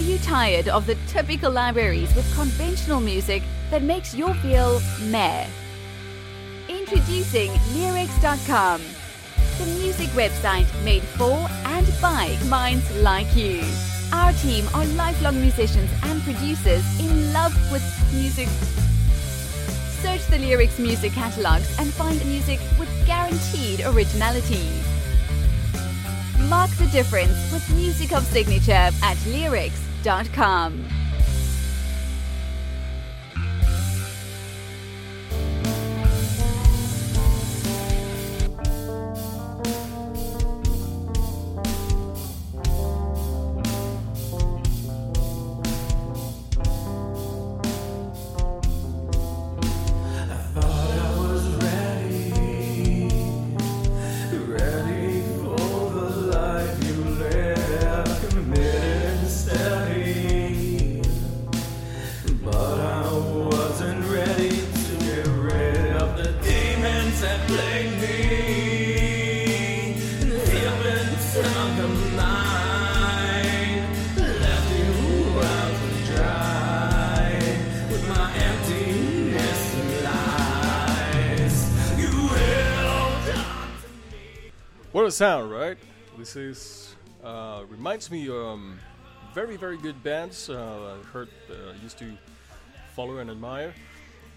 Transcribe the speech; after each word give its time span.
Are 0.00 0.02
you 0.02 0.16
tired 0.20 0.66
of 0.68 0.86
the 0.86 0.96
typical 1.08 1.52
libraries 1.52 2.14
with 2.14 2.34
conventional 2.34 3.00
music 3.00 3.42
that 3.70 3.82
makes 3.82 4.14
you 4.14 4.32
feel 4.32 4.80
meh? 5.10 5.46
Introducing 6.70 7.52
Lyrics.com, 7.74 8.80
the 9.58 9.66
music 9.78 10.08
website 10.16 10.66
made 10.84 11.02
for 11.02 11.46
and 11.66 11.86
by 12.00 12.34
minds 12.48 12.90
like 13.02 13.36
you. 13.36 13.62
Our 14.10 14.32
team 14.32 14.64
are 14.72 14.86
lifelong 14.86 15.38
musicians 15.38 15.90
and 16.04 16.22
producers 16.22 16.82
in 16.98 17.34
love 17.34 17.52
with 17.70 17.84
music. 18.14 18.48
Search 20.00 20.26
the 20.28 20.38
Lyrics 20.38 20.78
music 20.78 21.12
catalogs 21.12 21.78
and 21.78 21.92
find 21.92 22.24
music 22.24 22.58
with 22.78 22.88
guaranteed 23.04 23.82
originality. 23.82 24.66
Mark 26.48 26.70
the 26.78 26.86
difference 26.86 27.52
with 27.52 27.68
music 27.76 28.14
of 28.14 28.24
signature 28.24 28.72
at 29.02 29.18
lyrics.com. 30.04 30.99
What 84.92 85.06
a 85.06 85.10
sound, 85.12 85.52
right? 85.52 85.78
This 86.18 86.34
is 86.34 86.96
uh, 87.22 87.62
reminds 87.68 88.10
me 88.10 88.28
um 88.28 88.76
very 89.32 89.56
very 89.56 89.76
good 89.76 90.02
bands 90.02 90.50
uh, 90.50 90.96
I 90.98 91.06
heard 91.12 91.28
uh, 91.48 91.74
used 91.80 91.96
to 91.98 92.10
follow 92.96 93.18
and 93.18 93.30
admire, 93.30 93.72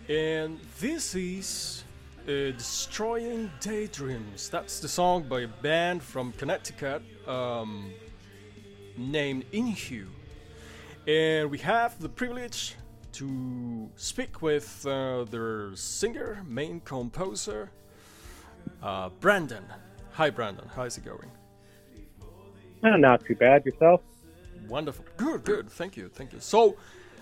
and 0.07 0.59
this 0.79 1.15
is 1.15 1.83
uh, 2.27 2.53
"Destroying 2.55 3.49
Daydreams." 3.61 4.47
That's 4.49 4.79
the 4.79 4.87
song 4.87 5.23
by 5.23 5.41
a 5.41 5.47
band 5.47 6.03
from 6.03 6.33
Connecticut 6.33 7.01
um, 7.27 7.91
named 8.95 9.45
Inhue, 9.53 10.09
and 11.07 11.49
we 11.49 11.57
have 11.57 11.99
the 11.99 12.09
privilege 12.09 12.75
to 13.13 13.89
speak 13.95 14.43
with 14.43 14.85
uh, 14.85 15.23
their 15.23 15.75
singer, 15.75 16.43
main 16.45 16.79
composer, 16.81 17.71
uh, 18.83 19.09
Brandon. 19.19 19.65
Hi, 20.13 20.29
Brandon. 20.29 20.69
How's 20.75 20.95
it 20.99 21.05
going? 21.05 21.31
Eh, 22.83 22.97
not 22.97 23.25
too 23.25 23.33
bad. 23.33 23.65
Yourself? 23.65 24.01
Wonderful. 24.67 25.05
Good, 25.17 25.43
good. 25.43 25.71
Thank 25.71 25.97
you. 25.97 26.07
Thank 26.07 26.33
you. 26.33 26.39
So, 26.39 26.77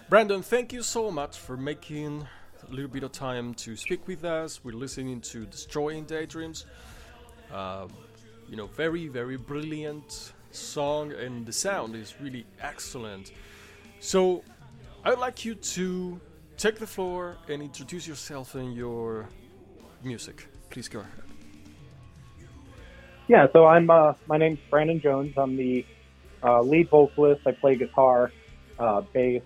Brandon, 0.09 0.41
thank 0.41 0.73
you 0.73 0.83
so 0.83 1.09
much 1.09 1.37
for 1.37 1.55
making 1.55 2.27
a 2.67 2.69
little 2.69 2.89
bit 2.89 3.03
of 3.03 3.13
time 3.13 3.53
to 3.53 3.77
speak 3.77 4.05
with 4.09 4.25
us. 4.25 4.61
We're 4.65 4.73
listening 4.73 5.21
to 5.21 5.45
Destroying 5.45 6.03
Daydreams. 6.03 6.65
Uh, 7.49 7.87
you 8.49 8.57
know, 8.57 8.67
very, 8.67 9.07
very 9.07 9.37
brilliant 9.37 10.33
song, 10.51 11.13
and 11.13 11.45
the 11.45 11.53
sound 11.53 11.95
is 11.95 12.15
really 12.19 12.45
excellent. 12.59 13.31
So, 14.01 14.43
I'd 15.05 15.17
like 15.17 15.45
you 15.45 15.55
to 15.55 16.19
take 16.57 16.77
the 16.77 16.87
floor 16.87 17.37
and 17.47 17.61
introduce 17.61 18.05
yourself 18.05 18.55
and 18.55 18.75
your 18.75 19.29
music. 20.03 20.45
Please 20.69 20.89
go 20.89 20.99
ahead. 20.99 21.30
Yeah, 23.31 23.47
so 23.53 23.65
I'm 23.65 23.89
uh, 23.89 24.15
my 24.27 24.35
name's 24.35 24.59
Brandon 24.69 24.99
Jones. 24.99 25.35
I'm 25.37 25.55
the 25.55 25.85
uh, 26.43 26.59
lead 26.63 26.89
vocalist. 26.89 27.47
I 27.47 27.53
play 27.53 27.77
guitar, 27.77 28.29
uh, 28.77 29.03
bass. 29.13 29.41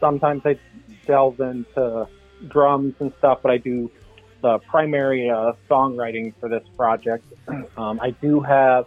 Sometimes 0.00 0.40
I 0.46 0.58
delve 1.06 1.40
into 1.40 2.08
drums 2.48 2.94
and 3.00 3.12
stuff, 3.18 3.40
but 3.42 3.50
I 3.50 3.58
do 3.58 3.90
the 4.40 4.60
primary 4.60 5.28
uh, 5.28 5.52
songwriting 5.68 6.32
for 6.40 6.48
this 6.48 6.66
project. 6.74 7.26
Um, 7.76 8.00
I 8.00 8.12
do 8.12 8.40
have 8.40 8.86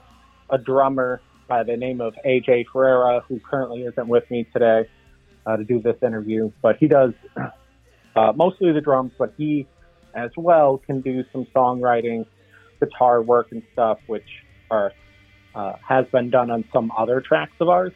a 0.50 0.58
drummer 0.58 1.22
by 1.48 1.62
the 1.62 1.78
name 1.78 2.02
of 2.02 2.16
AJ 2.26 2.66
Ferreira, 2.74 3.24
who 3.28 3.40
currently 3.40 3.84
isn't 3.84 4.08
with 4.08 4.24
me 4.32 4.48
today 4.52 4.90
uh, 5.46 5.58
to 5.58 5.64
do 5.64 5.80
this 5.80 5.98
interview, 6.02 6.52
but 6.64 6.78
he 6.78 6.88
does 6.88 7.14
uh, 8.16 8.34
mostly 8.36 8.72
the 8.72 8.82
drums, 8.82 9.12
but 9.20 9.36
he 9.38 9.68
as 10.16 10.32
well 10.36 10.80
can 10.80 11.02
do 11.02 11.24
some 11.32 11.46
songwriting 11.56 12.26
guitar 12.80 13.22
work 13.22 13.52
and 13.52 13.64
stuff, 13.74 14.00
which 14.08 14.28
are 14.70 14.92
uh, 15.56 15.74
has 15.88 16.06
been 16.08 16.30
done 16.30 16.52
on 16.52 16.64
some 16.72 16.92
other 16.96 17.22
tracks 17.22 17.54
of 17.60 17.70
ours. 17.70 17.94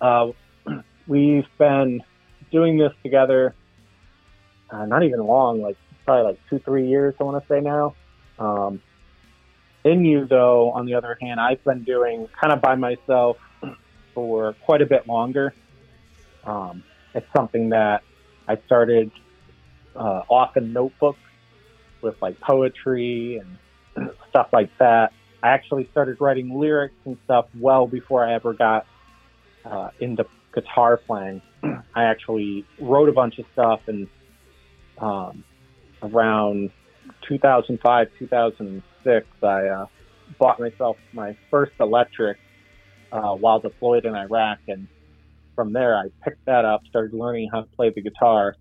Uh, 0.00 0.32
we've 1.06 1.46
been 1.58 2.02
doing 2.50 2.76
this 2.76 2.92
together, 3.02 3.54
uh, 4.70 4.84
not 4.84 5.02
even 5.02 5.20
long, 5.20 5.62
like 5.62 5.76
probably 6.04 6.32
like 6.32 6.40
two, 6.50 6.58
three 6.58 6.88
years. 6.88 7.14
I 7.18 7.24
want 7.24 7.42
to 7.42 7.48
say 7.48 7.60
now. 7.60 7.94
Um, 8.38 8.82
in 9.84 10.04
you, 10.04 10.26
though, 10.26 10.70
on 10.70 10.86
the 10.86 10.94
other 10.94 11.16
hand, 11.20 11.40
I've 11.40 11.62
been 11.64 11.82
doing 11.82 12.28
kind 12.40 12.52
of 12.52 12.60
by 12.60 12.74
myself 12.76 13.38
for 14.14 14.54
quite 14.64 14.82
a 14.82 14.86
bit 14.86 15.08
longer. 15.08 15.54
Um, 16.44 16.84
it's 17.14 17.26
something 17.34 17.70
that 17.70 18.02
I 18.46 18.58
started 18.66 19.10
uh, 19.94 20.22
off 20.28 20.56
in 20.56 20.72
notebooks 20.72 21.18
with 22.00 22.20
like 22.20 22.40
poetry 22.40 23.38
and 23.38 23.58
stuff 24.28 24.48
like 24.52 24.70
that. 24.78 25.12
I 25.42 25.48
actually 25.48 25.88
started 25.90 26.20
writing 26.20 26.58
lyrics 26.58 26.94
and 27.04 27.16
stuff 27.24 27.46
well 27.58 27.86
before 27.86 28.26
I 28.26 28.34
ever 28.34 28.52
got 28.52 28.86
uh, 29.64 29.90
into 30.00 30.24
guitar 30.54 30.96
playing. 30.96 31.42
I 31.62 32.04
actually 32.04 32.64
wrote 32.80 33.08
a 33.08 33.12
bunch 33.12 33.38
of 33.38 33.46
stuff 33.52 33.80
and 33.86 34.08
um, 34.98 35.44
around 36.02 36.70
2005, 37.28 38.08
2006, 38.18 39.26
I 39.42 39.46
uh, 39.46 39.86
bought 40.38 40.60
myself 40.60 40.96
my 41.12 41.36
first 41.50 41.72
electric 41.80 42.38
uh, 43.10 43.34
while 43.34 43.60
deployed 43.60 44.04
in 44.04 44.14
Iraq. 44.14 44.58
And 44.68 44.86
from 45.54 45.72
there, 45.72 45.96
I 45.96 46.08
picked 46.24 46.44
that 46.46 46.64
up, 46.64 46.82
started 46.88 47.14
learning 47.14 47.50
how 47.52 47.62
to 47.62 47.66
play 47.76 47.90
the 47.94 48.02
guitar, 48.02 48.56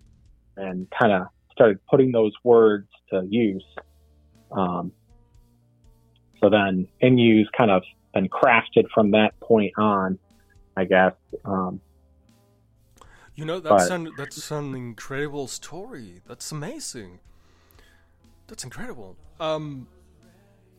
and 0.58 0.88
kind 1.00 1.12
of 1.14 1.28
started 1.52 1.80
putting 1.90 2.12
those 2.12 2.34
words 2.44 2.88
to 3.12 3.26
use. 3.30 3.66
Um, 4.52 4.92
so 6.42 6.50
then 6.50 6.88
Inu's 7.02 7.48
kind 7.56 7.72
of 7.72 7.84
been 8.14 8.28
crafted 8.28 8.90
from 8.94 9.12
that 9.12 9.40
point 9.40 9.74
on, 9.78 10.20
I 10.76 10.86
guess. 10.86 11.14
Um, 11.46 11.80
You 13.36 13.46
know, 13.46 13.60
that's 13.60 13.90
but, 13.90 13.96
an 13.96 14.12
that's 14.18 14.52
an 14.52 14.76
incredible 14.76 15.48
story. 15.48 16.22
That's 16.28 16.52
amazing. 16.52 17.20
That's 18.48 18.64
incredible. 18.64 19.16
Um, 19.40 19.88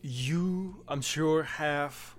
you, 0.01 0.83
I'm 0.87 1.01
sure, 1.01 1.43
have 1.43 2.15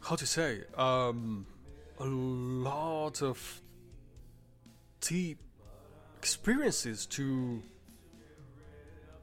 how 0.00 0.16
to 0.16 0.26
say 0.26 0.62
um, 0.76 1.46
a 1.98 2.04
lot 2.04 3.22
of 3.22 3.62
deep 5.00 5.38
experiences 6.18 7.06
to 7.06 7.62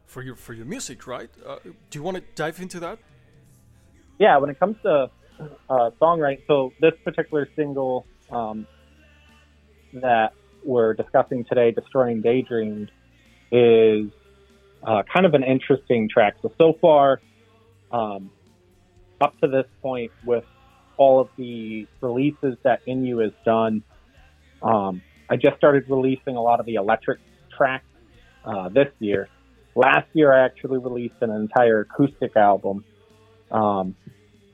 for 0.10 0.24
your 0.24 0.36
for 0.36 0.54
your 0.54 0.66
music, 0.66 1.06
right? 1.08 1.30
Uh, 1.46 1.58
do 1.64 2.00
you 2.00 2.04
want 2.04 2.18
to 2.18 2.24
dive 2.36 2.60
into 2.60 2.80
that? 2.80 2.98
Yeah, 4.18 4.38
when 4.38 4.50
it 4.50 4.60
comes 4.60 4.76
to 4.84 5.10
uh, 5.70 5.92
songwriting, 6.02 6.42
so 6.48 6.74
this 6.82 6.94
particular 7.06 7.48
single 7.56 8.06
um, 8.32 8.68
that 9.94 10.34
we're 10.66 10.96
discussing 10.96 11.46
today, 11.46 11.72
"Destroying 11.72 12.22
Daydreams," 12.22 12.90
is 13.52 14.12
uh, 14.84 15.04
kind 15.14 15.26
of 15.26 15.36
an 15.36 15.44
interesting 15.44 16.10
track. 16.10 16.38
So 16.42 16.52
so 16.58 16.74
far, 16.82 17.22
um, 17.92 18.32
up 19.22 19.40
to 19.42 19.48
this 19.48 19.68
point, 19.82 20.12
with 20.26 20.44
all 20.98 21.22
of 21.22 21.30
the 21.38 21.88
releases 22.02 22.58
that 22.64 22.86
Inu 22.88 23.24
has 23.24 23.34
done, 23.46 23.84
um, 24.64 25.04
I 25.30 25.36
just 25.36 25.56
started 25.58 25.84
releasing 25.88 26.36
a 26.36 26.42
lot 26.42 26.60
of 26.60 26.66
the 26.66 26.76
electric 26.76 27.20
tracks 27.56 27.86
uh, 28.44 28.70
this 28.70 28.88
year. 29.00 29.30
Last 29.76 30.08
year, 30.14 30.34
I 30.34 30.46
actually 30.46 30.80
released 30.80 31.16
an 31.22 31.32
entire 31.32 31.82
acoustic 31.82 32.36
album, 32.36 32.84
um, 33.52 33.96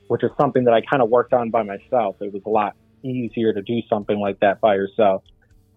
which 0.08 0.24
is 0.24 0.32
something 0.40 0.66
that 0.66 0.74
I 0.74 0.82
kind 0.82 1.02
of 1.02 1.10
worked 1.10 1.34
on 1.34 1.50
by 1.50 1.64
myself. 1.64 2.18
It 2.22 2.34
was 2.34 2.44
a 2.46 2.50
lot 2.50 2.76
easier 3.04 3.54
to 3.54 3.62
do 3.62 3.82
something 3.90 4.20
like 4.20 4.40
that 4.42 4.62
by 4.62 4.76
yourself. 4.76 5.24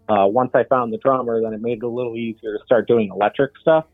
Uh, 0.08 0.26
once 0.26 0.50
I 0.54 0.64
found 0.64 0.92
the 0.92 0.98
drummer, 0.98 1.40
then 1.42 1.52
it 1.52 1.60
made 1.60 1.78
it 1.78 1.84
a 1.84 1.88
little 1.88 2.16
easier 2.16 2.56
to 2.56 2.64
start 2.64 2.88
doing 2.88 3.10
electric 3.12 3.52
stuff. 3.60 3.84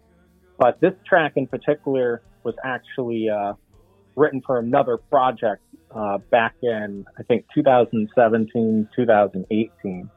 But 0.59 0.81
this 0.81 0.95
track 1.07 1.33
in 1.37 1.47
particular 1.47 2.23
was 2.45 2.55
actually 2.65 3.29
uh, 3.29 3.55
written 4.17 4.41
for 4.47 4.59
another 4.59 4.97
project 4.97 5.63
uh, 5.91 6.19
back 6.31 6.55
in, 6.63 7.05
I 7.19 7.23
think, 7.25 7.47
2017, 7.55 8.89
2018. 8.95 10.11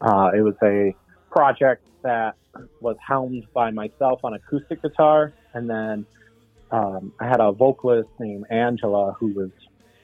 Uh, 0.00 0.30
it 0.36 0.40
was 0.42 0.54
a 0.62 0.94
project 1.34 1.86
that 2.02 2.36
was 2.80 2.96
helmed 3.06 3.44
by 3.52 3.70
myself 3.70 4.20
on 4.22 4.34
acoustic 4.34 4.80
guitar, 4.82 5.32
and 5.52 5.68
then 5.68 6.06
um, 6.70 7.12
I 7.20 7.26
had 7.26 7.40
a 7.40 7.50
vocalist 7.50 8.08
named 8.20 8.44
Angela 8.50 9.16
who 9.18 9.32
was 9.32 9.50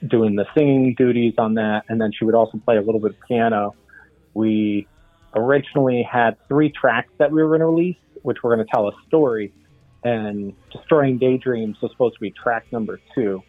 doing 0.09 0.35
the 0.35 0.47
singing 0.56 0.94
duties 0.99 1.35
on 1.38 1.55
that, 1.55 1.85
and 1.88 2.00
then 2.00 2.11
she 2.12 2.25
would 2.25 2.35
also 2.35 2.59
play 2.59 2.77
a 2.77 2.82
little 2.82 3.00
bit 3.00 3.12
of 3.12 3.17
piano. 3.29 3.75
We 4.35 4.88
originally 5.37 6.03
had 6.03 6.37
three 6.49 6.71
tracks 6.71 7.12
that 7.19 7.31
we 7.31 7.43
were 7.43 7.49
going 7.50 7.61
to 7.61 7.67
release, 7.67 7.97
which 8.23 8.38
were 8.43 8.55
going 8.55 8.67
to 8.67 8.73
tell 8.73 8.88
a 8.88 8.93
story, 9.06 9.53
and 10.03 10.55
Destroying 10.73 11.19
Daydreams 11.19 11.76
was 11.81 11.93
supposed 11.93 12.15
to 12.15 12.21
be 12.21 12.31
track 12.31 12.67
number 12.73 12.99
two. 13.15 13.43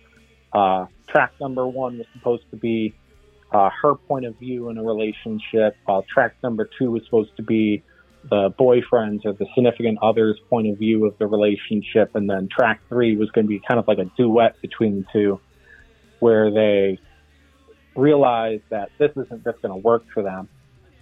Uh, 0.54 0.86
track 1.08 1.32
number 1.40 1.66
one 1.66 1.98
was 1.98 2.08
supposed 2.14 2.44
to 2.52 2.58
be 2.58 2.94
uh, 3.52 3.70
her 3.82 3.96
point 3.96 4.26
of 4.26 4.38
view 4.38 4.70
in 4.70 4.78
a 4.78 4.84
relationship, 4.84 5.76
while 5.86 6.06
track 6.14 6.36
number 6.42 6.70
two 6.80 6.92
was 6.92 7.04
supposed 7.06 7.36
to 7.38 7.44
be 7.44 7.84
the 8.30 8.54
boyfriend's 8.58 9.26
or 9.26 9.34
the 9.34 9.46
significant 9.56 9.98
other's 10.02 10.40
point 10.50 10.68
of 10.70 10.78
view 10.78 11.06
of 11.06 11.18
the 11.18 11.28
relationship, 11.28 12.16
and 12.16 12.30
then 12.30 12.48
track 12.48 12.82
three 12.88 13.18
was 13.18 13.30
going 13.32 13.46
to 13.46 13.50
be 13.50 13.62
kind 13.68 13.80
of 13.80 13.88
like 13.88 13.98
a 13.98 14.10
duet 14.18 14.62
between 14.62 14.98
the 15.02 15.06
two, 15.12 15.40
where 16.20 16.52
they 16.52 17.00
realize 17.96 18.62
that 18.70 18.90
this 18.98 19.12
isn't 19.12 19.44
just 19.44 19.62
going 19.62 19.74
to 19.74 19.88
work 19.88 20.04
for 20.14 20.24
them. 20.24 20.48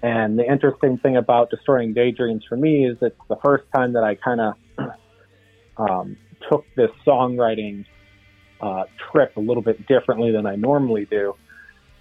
And 0.01 0.40
the 0.40 0.50
interesting 0.50 0.98
thing 0.98 1.18
about 1.18 1.50
Destroying 1.50 1.94
Daydreams 1.94 2.44
for 2.48 2.56
me 2.56 2.86
is 2.86 2.98
it's 3.01 3.19
the 3.28 3.36
first 3.44 3.66
time 3.75 3.94
that 3.94 4.04
I 4.04 4.16
kind 4.16 4.42
of 4.42 4.54
um, 5.78 6.18
took 6.50 6.66
this 6.75 6.90
songwriting 7.06 7.86
uh, 8.62 8.86
trip 9.12 9.36
a 9.36 9.42
little 9.42 9.62
bit 9.62 9.86
differently 9.88 10.31
than 10.31 10.48
I 10.48 10.56
normally 10.56 11.06
do 11.06 11.36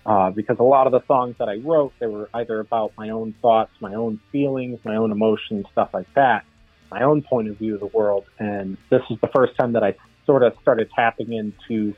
uh, 0.09 0.31
because 0.31 0.59
a 0.59 0.63
lot 0.63 0.87
of 0.87 0.93
the 0.93 1.07
songs 1.07 1.37
that 1.39 1.51
I 1.51 1.57
wrote, 1.57 1.93
they 1.99 2.07
were 2.07 2.31
either 2.33 2.61
about 2.61 2.93
my 2.97 3.11
own 3.11 3.35
thoughts, 3.43 3.71
my 3.79 3.93
own 3.93 4.19
feelings, 4.33 4.79
my 4.83 4.97
own 4.97 5.13
emotions, 5.13 5.67
stuff 5.71 5.91
like 5.93 6.13
that, 6.15 6.47
my 6.91 7.03
own 7.03 7.21
point 7.21 7.49
of 7.49 7.59
view 7.59 7.75
of 7.75 7.81
the 7.81 7.87
world. 7.87 8.25
And 8.39 8.79
this 8.89 9.03
is 9.11 9.19
the 9.21 9.29
first 9.29 9.55
time 9.59 9.75
that 9.75 9.85
I 9.85 9.97
sort 10.25 10.43
of 10.43 10.55
started 10.63 10.89
tapping 10.97 11.35
into 11.35 11.95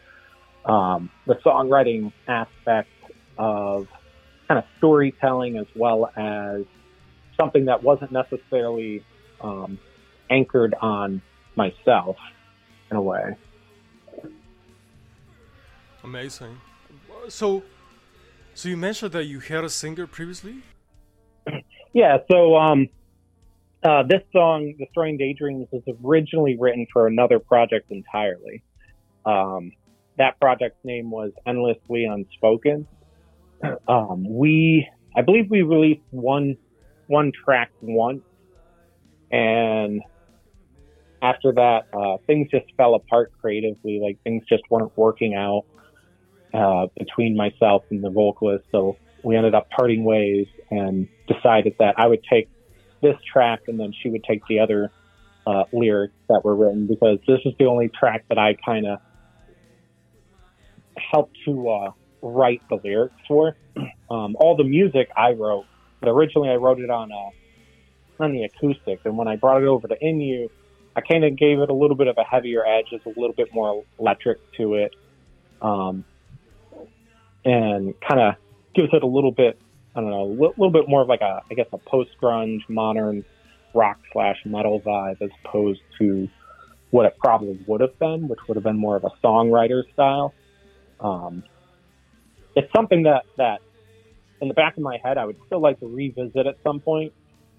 um, 0.65 1.09
the 1.29 1.37
songwriting 1.37 2.12
aspect 2.27 2.89
of 3.39 3.87
kind 4.49 4.59
of 4.59 4.65
storytelling 4.79 5.57
as 5.57 5.67
well 5.77 6.11
as 6.17 6.65
something 7.39 7.67
that 7.67 7.85
wasn't 7.85 8.11
necessarily 8.11 9.05
um, 9.41 9.79
anchored 10.31 10.75
on 10.83 11.23
myself 11.55 12.17
in 12.91 12.97
a 12.97 13.03
way. 13.03 13.37
Amazing. 16.03 16.61
So, 17.29 17.62
so 18.61 18.69
you 18.69 18.77
mentioned 18.77 19.12
that 19.12 19.25
you 19.25 19.41
had 19.41 19.65
a 19.65 19.71
singer 19.71 20.07
previously. 20.07 20.57
Yeah. 21.93 22.19
So 22.31 22.55
um, 22.57 22.89
uh, 23.83 24.05
this 24.05 24.23
song, 24.33 24.75
"Destroying 24.79 25.17
Daydreams," 25.19 25.67
was 25.73 25.83
originally 26.05 26.57
written 26.57 26.87
for 26.93 27.09
another 27.09 27.41
project 27.41 27.91
entirely. 27.91 28.62
Um, 29.27 29.73
that 30.17 30.39
project's 30.39 30.79
name 30.85 31.11
was 31.11 31.33
"Endlessly 31.47 32.05
Unspoken." 32.05 32.87
Um, 33.89 34.25
we, 34.27 34.89
I 35.17 35.23
believe, 35.23 35.51
we 35.51 35.62
released 35.62 36.01
one 36.11 36.57
one 37.09 37.33
track 37.45 37.73
once, 37.81 38.23
and 39.33 40.01
after 41.21 41.53
that, 41.55 41.89
uh, 41.93 42.19
things 42.29 42.49
just 42.53 42.67
fell 42.77 42.95
apart 42.95 43.33
creatively. 43.41 43.99
Like 44.01 44.23
things 44.23 44.45
just 44.49 44.62
weren't 44.71 44.97
working 44.97 45.35
out 45.35 45.65
uh, 46.55 46.87
between 46.99 47.37
myself 47.37 47.85
and 47.91 48.02
the 48.02 48.11
vocalist. 48.11 48.64
So 48.73 48.97
we 49.23 49.37
ended 49.37 49.55
up 49.55 49.70
parting 49.70 50.05
ways 50.05 50.47
and 50.70 51.08
decided 51.26 51.76
that 51.79 51.94
I 51.99 52.06
would 52.06 52.25
take 52.25 52.49
this 53.02 53.17
track 53.31 53.61
and 53.69 53.79
then 53.79 53.93
she 54.02 54.11
would 54.11 54.25
take 54.25 54.47
the 54.49 54.61
other 54.61 54.91
uh, 55.47 55.64
lyrics 55.73 56.14
that 56.29 56.44
were 56.44 56.55
written 56.55 56.87
because 56.87 57.19
this 57.26 57.41
is 57.44 57.52
the 57.58 57.67
only 57.67 57.88
track 57.88 58.25
that 58.29 58.38
I 58.38 58.56
kind 58.64 58.87
of 58.87 59.00
helped 60.97 61.37
to 61.47 61.69
uh, 61.69 61.91
write 62.23 62.62
the 62.69 62.79
lyrics 62.82 63.14
for. 63.26 63.56
Um, 64.11 64.35
all 64.41 64.56
the 64.56 64.64
music 64.64 65.08
I 65.17 65.35
wrote, 65.35 65.66
but 66.00 66.09
originally 66.09 66.49
I 66.49 66.57
wrote 66.57 66.80
it 66.80 66.90
on 66.90 67.12
uh, 67.12 67.30
on 68.25 68.33
the 68.33 68.42
acoustic, 68.42 68.99
and 69.04 69.16
when 69.16 69.28
I 69.28 69.37
brought 69.37 69.62
it 69.62 69.69
over 69.69 69.87
to 69.87 69.97
Inu, 70.02 70.50
I 70.97 71.00
kind 71.00 71.25
of 71.25 71.37
gave 71.37 71.61
it 71.61 71.71
a 71.71 71.73
little 71.73 71.95
bit 71.97 72.09
of 72.09 72.19
a 72.19 72.25
heavier 72.25 72.66
edge, 72.66 72.87
just 72.90 73.07
a 73.07 73.11
little 73.11 73.35
bit 73.35 73.54
more 73.54 73.85
electric 74.00 74.38
to 74.54 74.75
it. 74.75 74.97
Um, 75.62 76.04
and 77.44 77.94
kind 78.00 78.20
of 78.20 78.35
gives 78.75 78.88
it 78.92 79.02
a 79.02 79.06
little 79.06 79.32
bit, 79.32 79.61
I 79.94 80.00
don't 80.00 80.11
know, 80.11 80.25
a 80.25 80.32
little 80.32 80.70
bit 80.70 80.88
more 80.88 81.02
of 81.02 81.09
like 81.09 81.20
a, 81.20 81.42
I 81.50 81.54
guess, 81.54 81.66
a 81.73 81.78
post 81.78 82.11
grunge, 82.23 82.61
modern 82.68 83.25
rock 83.75 83.99
slash 84.12 84.37
metal 84.44 84.80
vibe 84.80 85.23
as 85.23 85.30
opposed 85.44 85.80
to 85.99 86.28
what 86.90 87.06
it 87.06 87.16
probably 87.18 87.59
would 87.66 87.80
have 87.80 87.99
been, 87.99 88.28
which 88.28 88.40
would 88.49 88.56
have 88.56 88.64
been 88.64 88.78
more 88.78 88.97
of 88.97 89.04
a 89.04 89.11
songwriter 89.25 89.82
style. 89.92 90.35
Um, 90.99 91.44
it's 92.56 92.70
something 92.75 93.04
that 93.04 93.25
that 93.37 93.61
in 94.40 94.49
the 94.49 94.54
back 94.54 94.76
of 94.76 94.82
my 94.82 94.99
head 95.02 95.18
I 95.18 95.25
would 95.25 95.38
still 95.47 95.61
like 95.61 95.80
to 95.80 95.87
revisit 95.87 96.47
at 96.47 96.56
some 96.64 96.80
point 96.80 97.12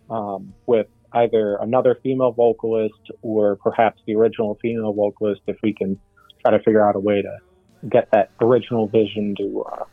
um, 0.09 0.53
with 0.65 0.88
either 1.13 1.55
another 1.55 1.97
female 2.03 2.31
vocalist 2.31 3.11
or 3.21 3.55
perhaps 3.57 4.01
the 4.05 4.15
original 4.15 4.57
female 4.61 4.93
vocalist 4.93 5.41
if 5.47 5.57
we 5.63 5.73
can 5.73 6.00
try 6.41 6.51
to 6.51 6.59
figure 6.59 6.85
out 6.85 6.95
a 6.95 7.00
way 7.00 7.21
to 7.21 7.38
get 7.89 8.09
that 8.11 8.31
original 8.39 8.88
vision 8.88 9.35
to 9.38 9.63
uh, 9.63 9.85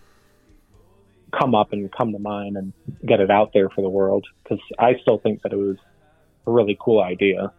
come 1.38 1.54
up 1.54 1.73
and 1.73 1.90
come 1.92 2.12
to 2.12 2.18
mind 2.18 2.57
and 2.57 2.73
get 3.07 3.21
it 3.21 3.30
out 3.30 3.52
there 3.52 3.68
for 3.71 3.83
the 3.83 3.88
world 3.88 4.26
because 4.42 4.61
I 4.78 4.97
still 5.02 5.18
think 5.18 5.42
that 5.42 5.52
it 5.52 5.57
was 5.57 5.76
a 6.47 6.50
really 6.50 6.76
cool 6.80 7.02
idea. 7.02 7.52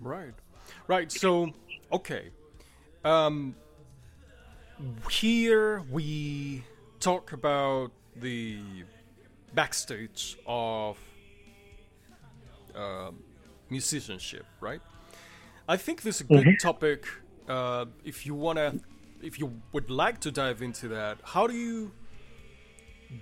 Right, 0.00 0.34
right. 0.86 1.10
So, 1.10 1.52
okay, 1.92 2.30
um, 3.04 3.54
here 5.10 5.82
we 5.90 6.64
talk 7.00 7.32
about 7.32 7.92
the 8.16 8.58
backstage 9.54 10.36
of 10.46 10.98
uh, 12.74 13.10
musicianship, 13.70 14.44
right? 14.60 14.80
I 15.68 15.76
think 15.76 16.02
this 16.02 16.16
is 16.16 16.20
a 16.22 16.24
good 16.24 16.46
mm-hmm. 16.46 16.66
topic 16.66 17.06
uh, 17.48 17.86
if 18.04 18.26
you 18.26 18.34
want 18.34 18.58
to 18.58 18.80
if 19.22 19.38
you 19.38 19.60
would 19.72 19.90
like 19.90 20.20
to 20.20 20.30
dive 20.30 20.62
into 20.62 20.88
that, 20.88 21.18
how 21.22 21.46
do 21.46 21.54
you 21.54 21.92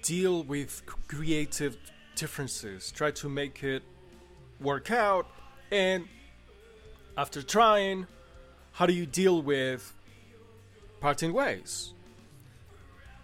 deal 0.02 0.42
with 0.42 0.82
creative 1.08 1.76
differences? 2.16 2.90
Try 2.92 3.10
to 3.12 3.28
make 3.28 3.62
it 3.62 3.82
work 4.60 4.90
out, 4.90 5.26
and 5.70 6.06
after 7.16 7.42
trying, 7.42 8.06
how 8.72 8.86
do 8.86 8.92
you 8.92 9.06
deal 9.06 9.42
with 9.42 9.94
parting 11.00 11.32
ways? 11.32 11.92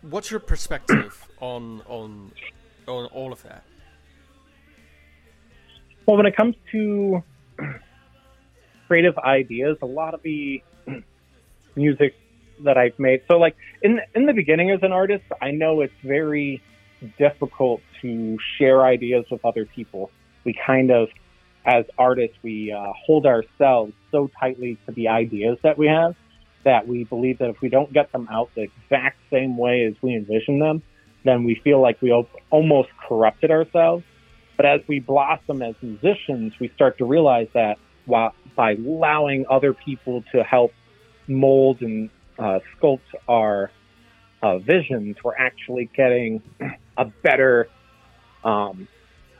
What's 0.03 0.31
your 0.31 0.41
perspective 0.41 1.29
on 1.41 1.83
on 1.87 2.33
on 2.87 3.07
all 3.07 3.33
of 3.33 3.43
that? 3.43 3.65
Well, 6.07 6.17
when 6.17 6.27
it 6.27 6.37
comes 6.37 6.57
to 6.73 7.23
creative 8.89 9.19
ideas, 9.19 9.77
a 9.83 9.87
lot 9.87 10.15
of 10.15 10.23
the 10.23 10.63
music 11.77 12.15
that 12.65 12.77
I've 12.77 12.99
made. 12.99 13.23
So, 13.29 13.39
like 13.39 13.57
in 13.83 14.01
in 14.15 14.27
the 14.27 14.33
beginning 14.33 14.71
as 14.71 14.81
an 14.83 14.93
artist, 14.93 15.25
I 15.41 15.51
know 15.51 15.81
it's 15.81 15.93
very 16.05 16.63
difficult 17.19 17.81
to 18.03 18.39
share 18.59 18.85
ideas 18.85 19.25
with 19.31 19.45
other 19.45 19.65
people. 19.65 20.11
We 20.45 20.55
kind 20.67 20.91
of, 20.91 21.09
as 21.65 21.85
artists, 21.99 22.37
we 22.43 22.73
uh, 22.73 22.93
hold 23.07 23.27
ourselves 23.27 23.93
so 24.11 24.31
tightly 24.39 24.79
to 24.87 24.93
the 24.93 25.09
ideas 25.09 25.59
that 25.63 25.79
we 25.79 25.87
have 25.87 26.15
that 26.65 26.87
we 26.87 27.05
believe 27.05 27.39
that 27.39 27.49
if 27.49 27.61
we 27.61 27.69
don't 27.69 27.93
get 27.93 28.13
them 28.13 28.29
out 28.31 28.51
the 28.55 28.63
exact 28.63 29.19
same 29.31 29.57
way 29.57 29.85
as 29.85 29.95
we 30.03 30.15
envision 30.15 30.59
them, 30.59 30.83
then 31.25 31.45
we 31.45 31.55
feel 31.63 31.81
like 31.81 32.01
we 32.03 32.13
almost 32.51 32.89
corrupted 33.09 33.51
ourselves. 33.51 34.05
But 34.57 34.67
as 34.67 34.81
we 34.87 35.01
blossom 35.01 35.63
as 35.63 35.75
musicians, 35.81 36.53
we 36.61 36.69
start 36.75 36.99
to 36.99 37.05
realize 37.05 37.49
that 37.55 37.79
while, 38.05 38.35
by 38.57 38.73
allowing 38.73 39.47
other 39.49 39.73
people 39.73 40.23
to 40.33 40.43
help 40.43 40.73
mold 41.27 41.81
and 41.81 42.11
uh, 42.41 42.61
sculpt 42.75 43.01
our 43.29 43.71
uh, 44.43 44.59
visions, 44.59 45.17
we're 45.23 45.37
actually 45.37 45.91
getting 45.95 46.43
a 46.97 47.05
better 47.23 47.69
um, 48.43 48.89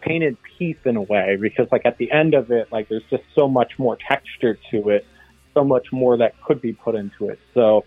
painted 0.03 0.37
piece 0.59 0.77
in 0.85 0.97
a 0.97 1.03
way. 1.03 1.37
Because, 1.41 1.67
like 1.73 1.87
at 1.87 1.97
the 1.99 2.13
end 2.13 2.35
of 2.35 2.51
it, 2.51 2.69
like 2.71 2.89
there's 2.89 3.09
just 3.11 3.23
so 3.35 3.49
much 3.49 3.73
more 3.79 3.97
texture 4.09 4.59
to 4.71 4.91
it, 4.91 5.07
so 5.55 5.65
much 5.65 5.87
more 5.93 6.19
that 6.19 6.35
could 6.43 6.61
be 6.61 6.73
put 6.73 6.95
into 6.95 7.31
it. 7.31 7.39
So 7.55 7.85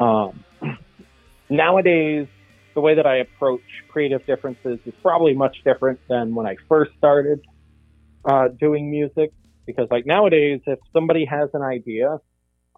um, 0.00 0.42
nowadays, 1.50 2.26
the 2.74 2.80
way 2.80 2.94
that 2.94 3.06
I 3.06 3.16
approach 3.18 3.62
creative 3.88 4.24
differences 4.26 4.78
is 4.86 4.94
probably 5.02 5.34
much 5.34 5.56
different 5.64 6.00
than 6.08 6.34
when 6.34 6.46
I 6.46 6.56
first 6.68 6.92
started 6.96 7.40
uh, 8.24 8.48
doing 8.48 8.90
music. 8.90 9.32
Because 9.66 9.88
like 9.90 10.06
nowadays, 10.06 10.60
if 10.66 10.78
somebody 10.92 11.24
has 11.26 11.50
an 11.52 11.62
idea, 11.62 12.20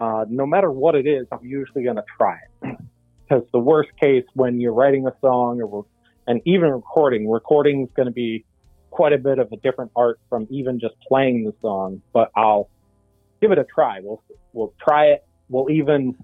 uh, 0.00 0.24
no 0.28 0.46
matter 0.46 0.70
what 0.70 0.94
it 0.94 1.06
is, 1.06 1.26
I'm 1.32 1.44
usually 1.44 1.84
going 1.84 1.96
to 1.96 2.04
try 2.16 2.38
it. 2.62 2.78
Because 3.28 3.44
the 3.52 3.58
worst 3.58 3.90
case, 4.00 4.24
when 4.32 4.58
you're 4.58 4.72
writing 4.72 5.06
a 5.06 5.12
song 5.20 5.60
or 5.60 5.84
and 6.26 6.40
even 6.46 6.70
recording, 6.70 7.28
recording 7.28 7.82
is 7.82 7.90
going 7.94 8.06
to 8.06 8.12
be 8.12 8.46
quite 8.88 9.12
a 9.12 9.18
bit 9.18 9.38
of 9.38 9.52
a 9.52 9.56
different 9.58 9.90
art 9.94 10.18
from 10.30 10.46
even 10.48 10.80
just 10.80 10.94
playing 11.06 11.44
the 11.44 11.52
song. 11.60 12.00
But 12.14 12.30
I'll 12.34 12.70
give 13.42 13.52
it 13.52 13.58
a 13.58 13.64
try. 13.64 14.00
We'll 14.00 14.22
we'll 14.54 14.72
try 14.82 15.08
it. 15.08 15.26
We'll 15.50 15.70
even 15.70 16.16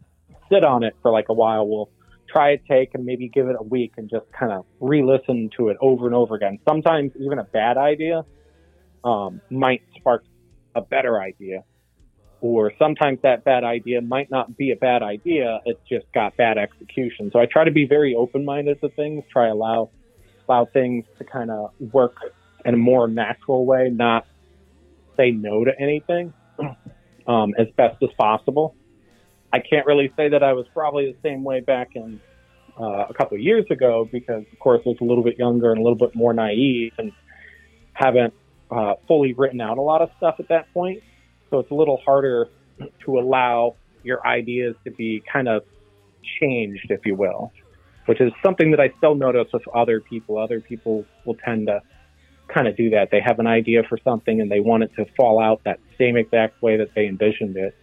sit 0.50 0.64
on 0.64 0.82
it 0.82 0.96
for 1.02 1.10
like 1.10 1.26
a 1.28 1.34
while. 1.34 1.68
We'll 1.68 1.90
try 2.28 2.52
a 2.52 2.58
take 2.58 2.94
and 2.94 3.04
maybe 3.04 3.28
give 3.28 3.48
it 3.48 3.56
a 3.58 3.62
week 3.62 3.92
and 3.96 4.08
just 4.10 4.26
kind 4.32 4.52
of 4.52 4.64
re-listen 4.80 5.50
to 5.56 5.68
it 5.68 5.76
over 5.80 6.06
and 6.06 6.14
over 6.14 6.34
again. 6.34 6.58
Sometimes 6.66 7.12
even 7.20 7.38
a 7.38 7.44
bad 7.44 7.76
idea 7.76 8.24
um, 9.04 9.40
might 9.50 9.82
spark 9.96 10.24
a 10.74 10.80
better 10.80 11.20
idea, 11.20 11.62
or 12.44 12.74
sometimes 12.78 13.18
that 13.22 13.42
bad 13.42 13.64
idea 13.64 14.02
might 14.02 14.30
not 14.30 14.54
be 14.54 14.70
a 14.70 14.76
bad 14.76 15.02
idea. 15.02 15.60
It's 15.64 15.80
just 15.88 16.04
got 16.12 16.36
bad 16.36 16.58
execution. 16.58 17.30
So 17.32 17.38
I 17.38 17.46
try 17.46 17.64
to 17.64 17.70
be 17.70 17.86
very 17.86 18.14
open-minded 18.14 18.82
to 18.82 18.90
things. 18.90 19.24
Try 19.32 19.48
allow 19.48 19.88
allow 20.46 20.66
things 20.66 21.06
to 21.16 21.24
kind 21.24 21.50
of 21.50 21.70
work 21.80 22.18
in 22.66 22.74
a 22.74 22.76
more 22.76 23.08
natural 23.08 23.64
way, 23.64 23.88
not 23.88 24.26
say 25.16 25.30
no 25.30 25.64
to 25.64 25.72
anything 25.80 26.34
um, 27.26 27.54
as 27.56 27.68
best 27.78 28.02
as 28.02 28.10
possible. 28.18 28.76
I 29.50 29.60
can't 29.60 29.86
really 29.86 30.12
say 30.14 30.28
that 30.28 30.42
I 30.42 30.52
was 30.52 30.66
probably 30.74 31.10
the 31.10 31.16
same 31.26 31.44
way 31.44 31.60
back 31.60 31.92
in 31.94 32.20
uh, 32.78 33.06
a 33.08 33.14
couple 33.14 33.36
of 33.36 33.42
years 33.42 33.64
ago 33.70 34.06
because, 34.12 34.44
of 34.52 34.58
course, 34.58 34.82
I 34.84 34.90
was 34.90 34.98
a 35.00 35.04
little 35.04 35.24
bit 35.24 35.38
younger 35.38 35.70
and 35.70 35.80
a 35.80 35.82
little 35.82 35.98
bit 35.98 36.14
more 36.14 36.34
naive 36.34 36.92
and 36.98 37.10
haven't 37.94 38.34
uh, 38.70 38.96
fully 39.08 39.32
written 39.32 39.62
out 39.62 39.78
a 39.78 39.80
lot 39.80 40.02
of 40.02 40.10
stuff 40.18 40.34
at 40.40 40.48
that 40.48 40.70
point. 40.74 41.02
So 41.50 41.58
it's 41.58 41.70
a 41.70 41.74
little 41.74 42.00
harder 42.04 42.48
to 43.04 43.18
allow 43.18 43.76
your 44.02 44.26
ideas 44.26 44.74
to 44.84 44.90
be 44.90 45.22
kind 45.30 45.48
of 45.48 45.64
changed, 46.40 46.90
if 46.90 47.06
you 47.06 47.14
will, 47.14 47.52
which 48.06 48.20
is 48.20 48.32
something 48.42 48.70
that 48.72 48.80
I 48.80 48.92
still 48.98 49.14
notice 49.14 49.52
with 49.52 49.66
other 49.68 50.00
people. 50.00 50.38
Other 50.38 50.60
people 50.60 51.04
will 51.24 51.36
tend 51.36 51.68
to 51.68 51.80
kind 52.48 52.68
of 52.68 52.76
do 52.76 52.90
that. 52.90 53.10
They 53.10 53.20
have 53.20 53.38
an 53.38 53.46
idea 53.46 53.82
for 53.88 53.98
something 54.04 54.40
and 54.40 54.50
they 54.50 54.60
want 54.60 54.82
it 54.82 54.90
to 54.96 55.06
fall 55.16 55.40
out 55.40 55.62
that 55.64 55.80
same 55.98 56.16
exact 56.16 56.60
way 56.62 56.76
that 56.76 56.94
they 56.94 57.06
envisioned 57.06 57.56
it. 57.56 57.74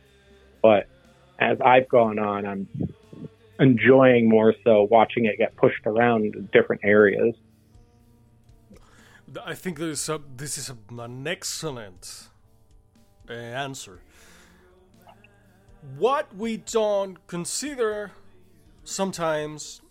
But 0.61 0.87
as 1.39 1.57
I've 1.59 1.89
gone 1.89 2.19
on, 2.19 2.45
I'm 2.45 2.67
enjoying 3.59 4.29
more 4.29 4.53
so 4.63 4.87
watching 4.89 5.25
it 5.25 5.37
get 5.37 5.55
pushed 5.55 5.85
around 5.85 6.49
different 6.51 6.83
areas. 6.83 7.35
I 9.45 9.55
think 9.55 9.79
this 9.79 10.09
a, 10.09 10.19
this 10.35 10.57
is 10.57 10.69
an 10.69 11.27
excellent 11.27 12.27
answer. 13.29 14.01
What 15.97 16.35
we 16.35 16.57
don't 16.57 17.25
consider 17.27 18.11
sometimes, 18.83 19.81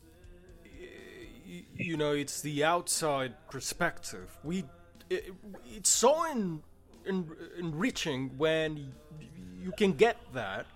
you 1.77 1.97
know, 1.97 2.13
it's 2.13 2.41
the 2.43 2.65
outside 2.65 3.35
perspective. 3.51 4.37
We, 4.45 4.65
it, 5.09 5.33
it's 5.67 5.91
so 5.91 6.31
in, 6.31 6.63
enriching 7.59 8.31
when 8.39 8.93
you 9.63 9.73
can 9.73 9.93
get 9.93 10.17
that 10.33 10.67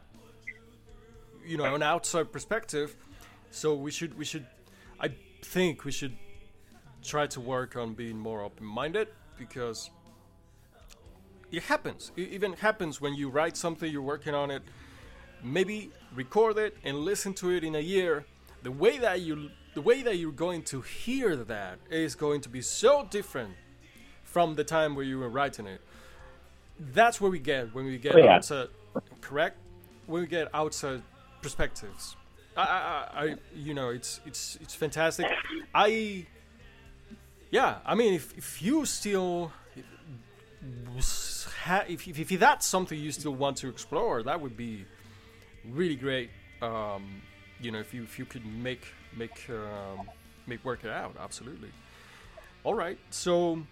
you 1.45 1.57
know 1.57 1.75
an 1.75 1.83
outside 1.83 2.33
perspective. 2.33 2.97
So 3.51 3.75
we 3.75 3.91
should 3.91 4.17
we 4.17 4.25
should 4.25 4.47
I 4.99 5.11
think 5.43 5.85
we 5.85 5.93
should 5.93 6.17
try 7.03 7.27
to 7.29 7.41
work 7.41 7.77
on 7.77 7.95
being 7.95 8.19
more 8.19 8.43
open-minded 8.43 9.09
because 9.39 9.91
it 11.57 11.63
happens. 11.65 12.13
It 12.17 12.29
even 12.31 12.53
happens 12.55 13.01
when 13.01 13.15
you 13.15 13.29
write 13.29 13.57
something, 13.57 13.91
you're 13.91 14.03
working 14.03 14.35
on 14.35 14.51
it. 14.51 14.63
Maybe 15.43 15.91
record 16.15 16.59
it 16.59 16.77
and 16.85 16.99
listen 16.99 17.35
to 17.35 17.51
it 17.51 17.65
in 17.65 17.75
a 17.75 17.81
year. 17.81 18.25
The 18.63 18.71
way 18.71 18.99
that 18.99 19.21
you 19.21 19.51
the 19.75 19.83
way 19.83 20.03
that 20.03 20.17
you're 20.17 20.33
going 20.47 20.63
to 20.63 20.81
hear 20.81 21.37
that 21.37 21.79
is 21.91 22.15
going 22.15 22.41
to 22.43 22.49
be 22.49 22.63
so 22.63 23.07
different 23.11 23.55
from 24.23 24.55
the 24.55 24.65
time 24.65 24.95
where 24.95 25.05
you 25.05 25.19
were 25.19 25.29
writing 25.29 25.67
it. 25.67 25.81
That's 26.79 27.21
where 27.21 27.31
we 27.31 27.39
get 27.39 27.75
when 27.75 27.85
we 27.85 27.99
get 27.99 28.15
oh, 28.15 28.19
yeah. 28.19 28.37
outside, 28.37 28.69
correct? 29.21 29.57
When 30.07 30.23
we 30.23 30.29
get 30.29 30.49
outside 30.55 31.03
perspectives. 31.43 32.17
I, 32.57 32.63
I, 32.63 33.23
I, 33.23 33.37
you 33.55 33.75
know, 33.75 33.91
it's 33.91 34.21
it's 34.25 34.59
it's 34.61 34.75
fantastic. 34.75 35.27
I, 35.75 36.27
yeah, 37.51 37.79
I 37.85 37.95
mean, 37.95 38.15
if 38.15 38.37
if 38.37 38.63
you 38.63 38.87
still, 38.87 39.53
if 41.89 42.09
if, 42.09 42.33
if 42.33 42.41
that's 42.41 42.67
something 42.67 42.99
you 42.99 43.13
still 43.13 43.35
want 43.35 43.57
to 43.59 43.69
explore, 43.69 44.23
that 44.23 44.41
would 44.41 44.57
be 44.57 44.85
really 45.69 45.97
great. 45.97 46.31
Um, 46.63 47.23
you 47.61 47.71
know, 47.71 47.81
if 47.81 47.95
you 47.95 48.03
if 48.03 48.19
you 48.19 48.25
could 48.25 48.45
make 48.47 48.87
make 49.17 49.49
um, 49.51 50.09
make 50.47 50.65
work 50.65 50.85
it 50.85 50.91
out, 50.91 51.17
absolutely. 51.21 51.71
All 52.65 52.75
right, 52.75 52.99
so 53.11 53.63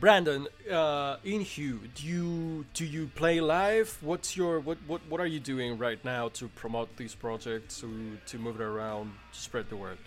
Brandon, 0.00 0.46
uh, 0.70 1.16
in 1.24 1.40
Hue, 1.40 1.80
do 1.96 2.06
you 2.06 2.66
do 2.72 2.84
you 2.84 3.10
play 3.14 3.40
live? 3.40 3.98
What's 4.00 4.36
your 4.36 4.60
what, 4.60 4.78
what 4.86 5.00
what 5.08 5.20
are 5.20 5.26
you 5.26 5.40
doing 5.40 5.76
right 5.76 6.02
now 6.04 6.28
to 6.34 6.48
promote 6.48 6.96
these 6.96 7.16
projects 7.16 7.80
to 7.80 8.16
to 8.26 8.38
move 8.38 8.60
it 8.60 8.64
around, 8.64 9.12
to 9.32 9.38
spread 9.40 9.68
the 9.68 9.76
word? 9.76 9.98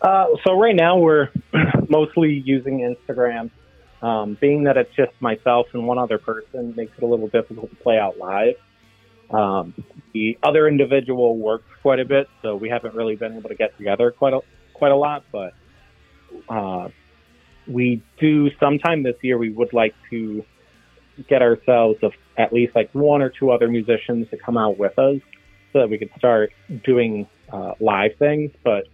Uh, 0.00 0.26
so 0.44 0.58
right 0.58 0.74
now 0.74 0.98
we're 0.98 1.28
mostly 1.88 2.42
using 2.44 2.80
Instagram. 2.80 3.50
Um, 4.02 4.36
being 4.40 4.64
that 4.64 4.76
it's 4.76 4.94
just 4.96 5.12
myself 5.20 5.68
and 5.72 5.86
one 5.86 5.98
other 5.98 6.18
person 6.18 6.74
makes 6.76 6.92
it 6.96 7.04
a 7.04 7.06
little 7.06 7.28
difficult 7.28 7.70
to 7.70 7.76
play 7.76 7.98
out 7.98 8.18
live. 8.18 8.54
Um, 9.30 9.74
the 10.12 10.38
other 10.42 10.66
individual 10.66 11.38
works 11.38 11.68
quite 11.80 12.00
a 12.00 12.04
bit, 12.04 12.26
so 12.42 12.56
we 12.56 12.68
haven't 12.68 12.94
really 12.94 13.16
been 13.16 13.36
able 13.36 13.48
to 13.48 13.54
get 13.54 13.76
together 13.78 14.10
quite 14.10 14.34
a 14.34 14.40
quite 14.74 14.92
a 14.92 14.96
lot. 14.96 15.24
But 15.30 15.54
uh, 16.48 16.88
we 17.66 18.02
do 18.20 18.50
sometime 18.58 19.04
this 19.04 19.16
year. 19.22 19.38
We 19.38 19.50
would 19.50 19.72
like 19.72 19.94
to 20.10 20.44
get 21.28 21.40
ourselves 21.40 21.98
of 22.02 22.12
at 22.36 22.52
least 22.52 22.74
like 22.74 22.90
one 22.92 23.22
or 23.22 23.30
two 23.30 23.50
other 23.50 23.68
musicians 23.68 24.28
to 24.30 24.36
come 24.36 24.56
out 24.56 24.78
with 24.78 24.98
us 24.98 25.20
so 25.72 25.78
that 25.78 25.88
we 25.88 25.98
could 25.98 26.10
start 26.18 26.52
doing 26.84 27.28
uh, 27.52 27.72
live 27.80 28.12
things. 28.18 28.50
But 28.64 28.88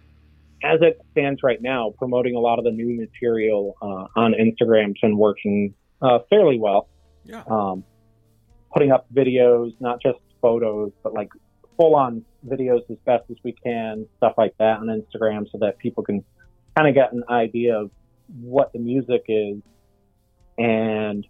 as 0.63 0.79
it 0.81 0.99
stands 1.11 1.41
right 1.43 1.61
now, 1.61 1.93
promoting 1.97 2.35
a 2.35 2.39
lot 2.39 2.59
of 2.59 2.65
the 2.65 2.71
new 2.71 2.97
material 2.97 3.75
uh, 3.81 4.07
on 4.19 4.33
Instagram 4.33 4.87
has 4.87 4.95
been 5.01 5.17
working 5.17 5.73
uh, 6.01 6.19
fairly 6.29 6.59
well. 6.59 6.89
Yeah. 7.23 7.43
Um, 7.49 7.83
putting 8.73 8.91
up 8.91 9.07
videos, 9.13 9.73
not 9.79 10.01
just 10.01 10.19
photos, 10.41 10.91
but 11.03 11.13
like 11.13 11.29
full 11.77 11.95
on 11.95 12.23
videos 12.47 12.81
as 12.89 12.97
best 13.05 13.23
as 13.29 13.37
we 13.43 13.53
can, 13.53 14.05
stuff 14.17 14.33
like 14.37 14.53
that 14.59 14.79
on 14.79 14.87
Instagram 14.87 15.49
so 15.51 15.57
that 15.59 15.77
people 15.79 16.03
can 16.03 16.23
kind 16.77 16.87
of 16.87 16.95
get 16.95 17.13
an 17.13 17.23
idea 17.29 17.77
of 17.77 17.91
what 18.41 18.71
the 18.73 18.79
music 18.79 19.23
is 19.27 19.57
and 20.57 21.25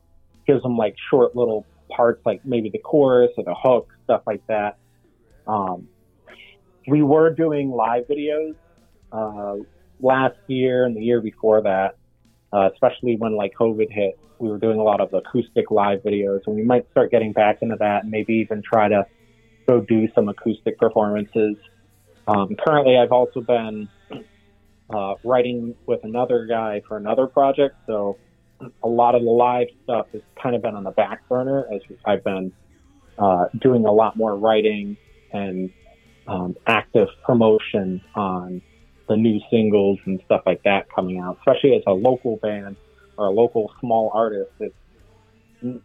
gives 0.48 0.62
them 0.64 0.76
like 0.76 0.96
short 1.10 1.36
little 1.36 1.66
parts, 1.90 2.22
like 2.26 2.44
maybe 2.46 2.70
the 2.70 2.80
chorus 2.80 3.32
or 3.38 3.44
the 3.44 3.56
hook, 3.56 3.90
stuff 4.04 4.24
like 4.26 4.46
that. 4.48 4.78
Um, 5.48 5.88
we 6.88 7.02
were 7.02 7.30
doing 7.30 7.72
live 7.72 8.08
videos. 8.08 8.56
Uh, 9.12 9.58
last 10.01 10.38
year 10.48 10.86
and 10.86 10.96
the 10.96 11.01
year 11.01 11.22
before 11.22 11.62
that, 11.62 11.98
uh, 12.54 12.70
especially 12.74 13.16
when 13.18 13.36
like 13.36 13.54
COVID 13.54 13.92
hit, 13.92 14.20
we 14.39 14.50
were 14.50 14.58
doing 14.58 14.80
a 14.80 14.84
lot 14.84 15.01
of 15.01 15.13
acoustic 15.13 15.70
live 15.70 16.01
videos, 16.01 16.42
and 16.48 16.56
we 16.56 16.63
might 16.63 16.89
start 16.92 17.12
getting 17.12 17.34
back 17.34 17.62
into 17.62 17.75
that, 17.80 18.04
and 18.04 18.12
maybe 18.12 18.36
even 18.36 18.62
try 18.62 18.88
to 18.88 19.06
go 19.68 19.82
do 19.82 20.08
some 20.16 20.30
acoustic 20.30 20.78
performances. 20.80 21.58
Um, 22.28 22.56
currently, 22.66 22.98
I've 22.98 23.12
also 23.12 23.42
been 23.42 23.89
uh, 24.89 25.16
writing 25.24 25.75
with 25.86 26.04
another 26.04 26.46
guy 26.46 26.82
for 26.88 26.98
another 26.98 27.28
project, 27.28 27.75
so 27.86 28.18
a 28.84 28.88
lot 28.88 29.16
of 29.16 29.24
the 29.24 29.30
live 29.30 29.68
stuff 29.84 30.08
has 30.13 30.22
kind 30.42 30.56
of 30.56 30.62
been 30.62 30.75
on 30.75 30.84
the 30.84 30.92
back 30.92 31.28
burner 31.28 31.68
as 31.74 31.82
I've 32.06 32.24
been 32.24 32.51
uh, 33.18 33.46
doing 33.60 33.86
a 33.86 33.92
lot 33.92 34.16
more 34.16 34.36
writing 34.36 34.98
and 35.32 35.72
um, 36.28 36.56
active 36.68 37.08
promotion 37.25 38.01
on 38.16 38.62
the 39.10 39.18
new 39.18 39.42
singles 39.50 40.00
and 40.06 40.22
stuff 40.25 40.44
like 40.46 40.63
that 40.63 40.89
coming 40.94 41.20
out, 41.20 41.38
especially 41.39 41.75
as 41.75 41.82
a 41.88 41.92
local 41.92 42.38
band 42.38 42.78
or 43.18 43.25
a 43.25 43.32
local 43.32 43.74
small 43.82 44.12
artist. 44.13 44.51
It's 44.60 45.82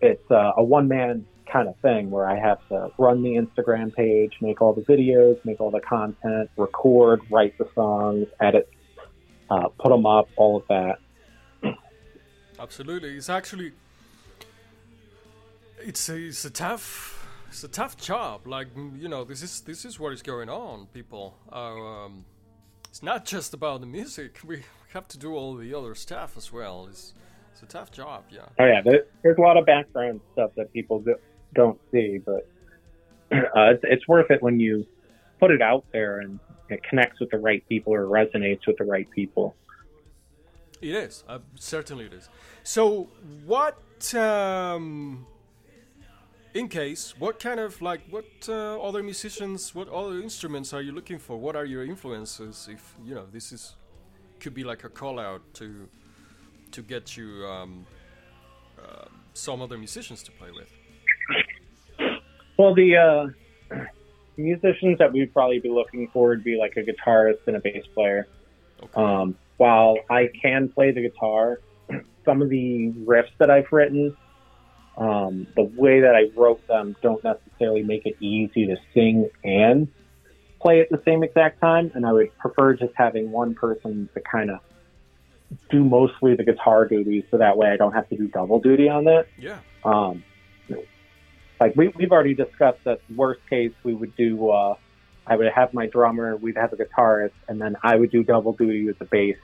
it's 0.00 0.30
uh, 0.30 0.52
a 0.56 0.64
one 0.64 0.88
man 0.88 1.26
kind 1.52 1.68
of 1.68 1.76
thing 1.80 2.10
where 2.10 2.28
I 2.28 2.38
have 2.38 2.58
to 2.68 2.90
run 2.98 3.22
the 3.22 3.34
Instagram 3.34 3.94
page, 3.94 4.32
make 4.40 4.60
all 4.60 4.72
the 4.72 4.82
videos, 4.82 5.38
make 5.44 5.60
all 5.60 5.70
the 5.70 5.80
content, 5.80 6.50
record, 6.56 7.20
write 7.30 7.56
the 7.58 7.68
songs, 7.74 8.26
edit, 8.40 8.68
uh, 9.50 9.68
put 9.78 9.90
them 9.90 10.06
up, 10.06 10.28
all 10.36 10.56
of 10.56 10.64
that. 10.68 10.98
Absolutely, 12.58 13.16
it's 13.16 13.28
actually 13.28 13.72
it's 15.80 16.08
a, 16.08 16.16
it's 16.16 16.44
a 16.44 16.50
tough 16.50 17.26
it's 17.48 17.62
a 17.62 17.68
tough 17.68 17.96
job. 17.96 18.46
Like 18.46 18.68
you 18.98 19.08
know, 19.08 19.24
this 19.24 19.42
is 19.42 19.60
this 19.60 19.84
is 19.84 20.00
what 20.00 20.12
is 20.14 20.22
going 20.22 20.48
on. 20.48 20.86
People 20.86 21.36
are. 21.50 22.04
Um, 22.04 22.24
it's 22.98 23.02
not 23.04 23.24
just 23.24 23.54
about 23.54 23.80
the 23.80 23.86
music. 23.86 24.40
We 24.44 24.64
have 24.92 25.06
to 25.06 25.18
do 25.18 25.32
all 25.32 25.54
the 25.54 25.72
other 25.72 25.94
stuff 25.94 26.36
as 26.36 26.52
well. 26.52 26.88
It's 26.90 27.14
it's 27.52 27.62
a 27.62 27.66
tough 27.66 27.92
job. 27.92 28.24
Yeah. 28.28 28.46
Oh 28.58 28.64
yeah, 28.64 28.80
there's 29.22 29.38
a 29.38 29.40
lot 29.40 29.56
of 29.56 29.64
background 29.64 30.20
stuff 30.32 30.50
that 30.56 30.72
people 30.72 31.04
don't 31.54 31.80
see, 31.92 32.18
but 32.18 32.48
uh, 33.32 33.70
it's, 33.70 33.84
it's 33.84 34.08
worth 34.08 34.32
it 34.32 34.42
when 34.42 34.58
you 34.58 34.84
put 35.38 35.52
it 35.52 35.62
out 35.62 35.84
there 35.92 36.18
and 36.18 36.40
it 36.70 36.82
connects 36.82 37.20
with 37.20 37.30
the 37.30 37.38
right 37.38 37.64
people 37.68 37.94
or 37.94 38.06
resonates 38.06 38.66
with 38.66 38.78
the 38.78 38.84
right 38.84 39.08
people. 39.12 39.54
It 40.82 40.96
is. 40.96 41.22
Uh, 41.28 41.38
certainly 41.54 42.06
it 42.06 42.12
is. 42.12 42.28
So, 42.64 43.10
what 43.46 43.78
um, 44.12 45.24
in 46.54 46.68
case, 46.68 47.14
what 47.18 47.38
kind 47.38 47.60
of 47.60 47.80
like 47.82 48.00
what 48.10 48.26
uh, 48.48 48.80
other 48.80 49.02
musicians, 49.02 49.74
what 49.74 49.88
other 49.88 50.20
instruments 50.20 50.72
are 50.72 50.82
you 50.82 50.92
looking 50.92 51.18
for? 51.18 51.36
What 51.36 51.56
are 51.56 51.64
your 51.64 51.84
influences? 51.84 52.68
If 52.70 52.94
you 53.04 53.14
know, 53.14 53.26
this 53.30 53.52
is 53.52 53.74
could 54.40 54.54
be 54.54 54.64
like 54.64 54.84
a 54.84 54.88
call 54.88 55.18
out 55.18 55.42
to 55.54 55.88
to 56.70 56.82
get 56.82 57.16
you 57.16 57.46
um, 57.46 57.86
uh, 58.78 59.06
some 59.34 59.62
other 59.62 59.78
musicians 59.78 60.22
to 60.22 60.32
play 60.32 60.50
with. 60.50 60.72
Well, 62.58 62.74
the 62.74 62.96
uh, 62.96 63.76
musicians 64.36 64.98
that 64.98 65.12
we'd 65.12 65.32
probably 65.32 65.60
be 65.60 65.70
looking 65.70 66.08
for 66.12 66.28
would 66.28 66.44
be 66.44 66.56
like 66.58 66.76
a 66.76 66.82
guitarist 66.82 67.46
and 67.46 67.56
a 67.56 67.60
bass 67.60 67.84
player. 67.94 68.26
Okay. 68.82 69.00
Um, 69.00 69.36
while 69.58 69.96
I 70.10 70.30
can 70.40 70.68
play 70.68 70.92
the 70.92 71.02
guitar, 71.02 71.60
some 72.24 72.42
of 72.42 72.48
the 72.48 72.92
riffs 73.04 73.30
that 73.38 73.50
I've 73.50 73.70
written 73.70 74.16
um, 74.98 75.46
the 75.54 75.62
way 75.62 76.00
that 76.00 76.14
I 76.14 76.30
wrote 76.38 76.66
them 76.66 76.96
don't 77.00 77.22
necessarily 77.22 77.82
make 77.82 78.04
it 78.04 78.16
easy 78.20 78.66
to 78.66 78.76
sing 78.92 79.30
and 79.44 79.88
play 80.60 80.80
at 80.80 80.90
the 80.90 81.00
same 81.04 81.22
exact 81.22 81.60
time. 81.60 81.92
And 81.94 82.04
I 82.04 82.12
would 82.12 82.36
prefer 82.38 82.74
just 82.74 82.92
having 82.96 83.30
one 83.30 83.54
person 83.54 84.08
to 84.14 84.20
kind 84.20 84.50
of 84.50 84.58
do 85.70 85.84
mostly 85.84 86.34
the 86.34 86.44
guitar 86.44 86.86
duties, 86.86 87.24
so 87.30 87.38
that 87.38 87.56
way 87.56 87.68
I 87.68 87.76
don't 87.76 87.92
have 87.92 88.08
to 88.08 88.16
do 88.16 88.26
double 88.26 88.60
duty 88.60 88.88
on 88.88 89.04
that. 89.04 89.28
Yeah. 89.38 89.60
Um, 89.84 90.24
like 91.60 91.74
we, 91.76 91.88
we've 91.96 92.12
already 92.12 92.34
discussed 92.34 92.84
that 92.84 93.00
worst 93.14 93.40
case 93.48 93.72
we 93.84 93.94
would 93.94 94.14
do, 94.16 94.50
uh, 94.50 94.74
I 95.26 95.36
would 95.36 95.50
have 95.52 95.72
my 95.72 95.86
drummer, 95.86 96.36
we'd 96.36 96.56
have 96.56 96.72
a 96.72 96.76
guitarist, 96.76 97.32
and 97.48 97.60
then 97.60 97.76
I 97.82 97.96
would 97.96 98.10
do 98.10 98.24
double 98.24 98.52
duty 98.52 98.84
with 98.84 98.98
the 98.98 99.04
bass 99.04 99.36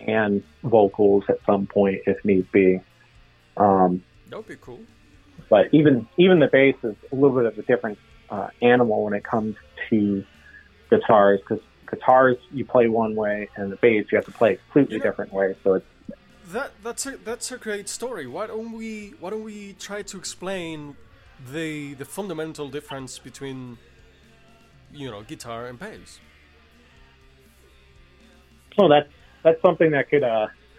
and 0.00 0.42
vocals 0.64 1.24
at 1.28 1.38
some 1.46 1.66
point 1.66 2.02
if 2.06 2.24
need 2.24 2.50
be. 2.50 2.80
Um, 3.56 4.02
that 4.32 4.38
would 4.38 4.48
be 4.48 4.56
cool. 4.62 4.80
But 5.50 5.66
even 5.72 6.08
even 6.18 6.38
the 6.38 6.48
bass 6.50 6.74
is 6.82 6.96
a 7.12 7.14
little 7.14 7.36
bit 7.36 7.44
of 7.44 7.58
a 7.58 7.62
different 7.62 7.98
uh, 8.30 8.48
animal 8.62 9.04
when 9.04 9.12
it 9.12 9.22
comes 9.30 9.54
to 9.90 10.24
guitars 10.90 11.38
because 11.46 11.62
guitars 11.90 12.38
you 12.50 12.64
play 12.64 12.88
one 12.88 13.14
way 13.14 13.50
and 13.58 13.70
the 13.70 13.76
bass 13.76 14.06
you 14.10 14.16
have 14.16 14.24
to 14.24 14.32
play 14.32 14.54
a 14.54 14.56
completely 14.56 14.94
you 14.96 14.98
know, 15.00 15.10
different 15.10 15.34
way. 15.34 15.54
So 15.62 15.74
it's 15.74 15.86
that 16.46 16.72
that's 16.82 17.04
a 17.04 17.18
that's 17.18 17.52
a 17.52 17.58
great 17.58 17.90
story. 17.90 18.26
Why 18.26 18.46
don't 18.46 18.72
we 18.72 19.12
why 19.20 19.28
don't 19.28 19.44
we 19.44 19.74
try 19.74 20.00
to 20.00 20.16
explain 20.16 20.96
the 21.52 21.92
the 21.92 22.06
fundamental 22.06 22.70
difference 22.70 23.18
between 23.18 23.76
you 24.94 25.10
know 25.10 25.22
guitar 25.22 25.66
and 25.66 25.78
bass? 25.78 26.20
Oh, 28.78 28.88
that's 28.88 29.10
that's 29.44 29.60
something 29.60 29.90
that 29.90 30.08
could 30.08 30.24
uh 30.24 30.46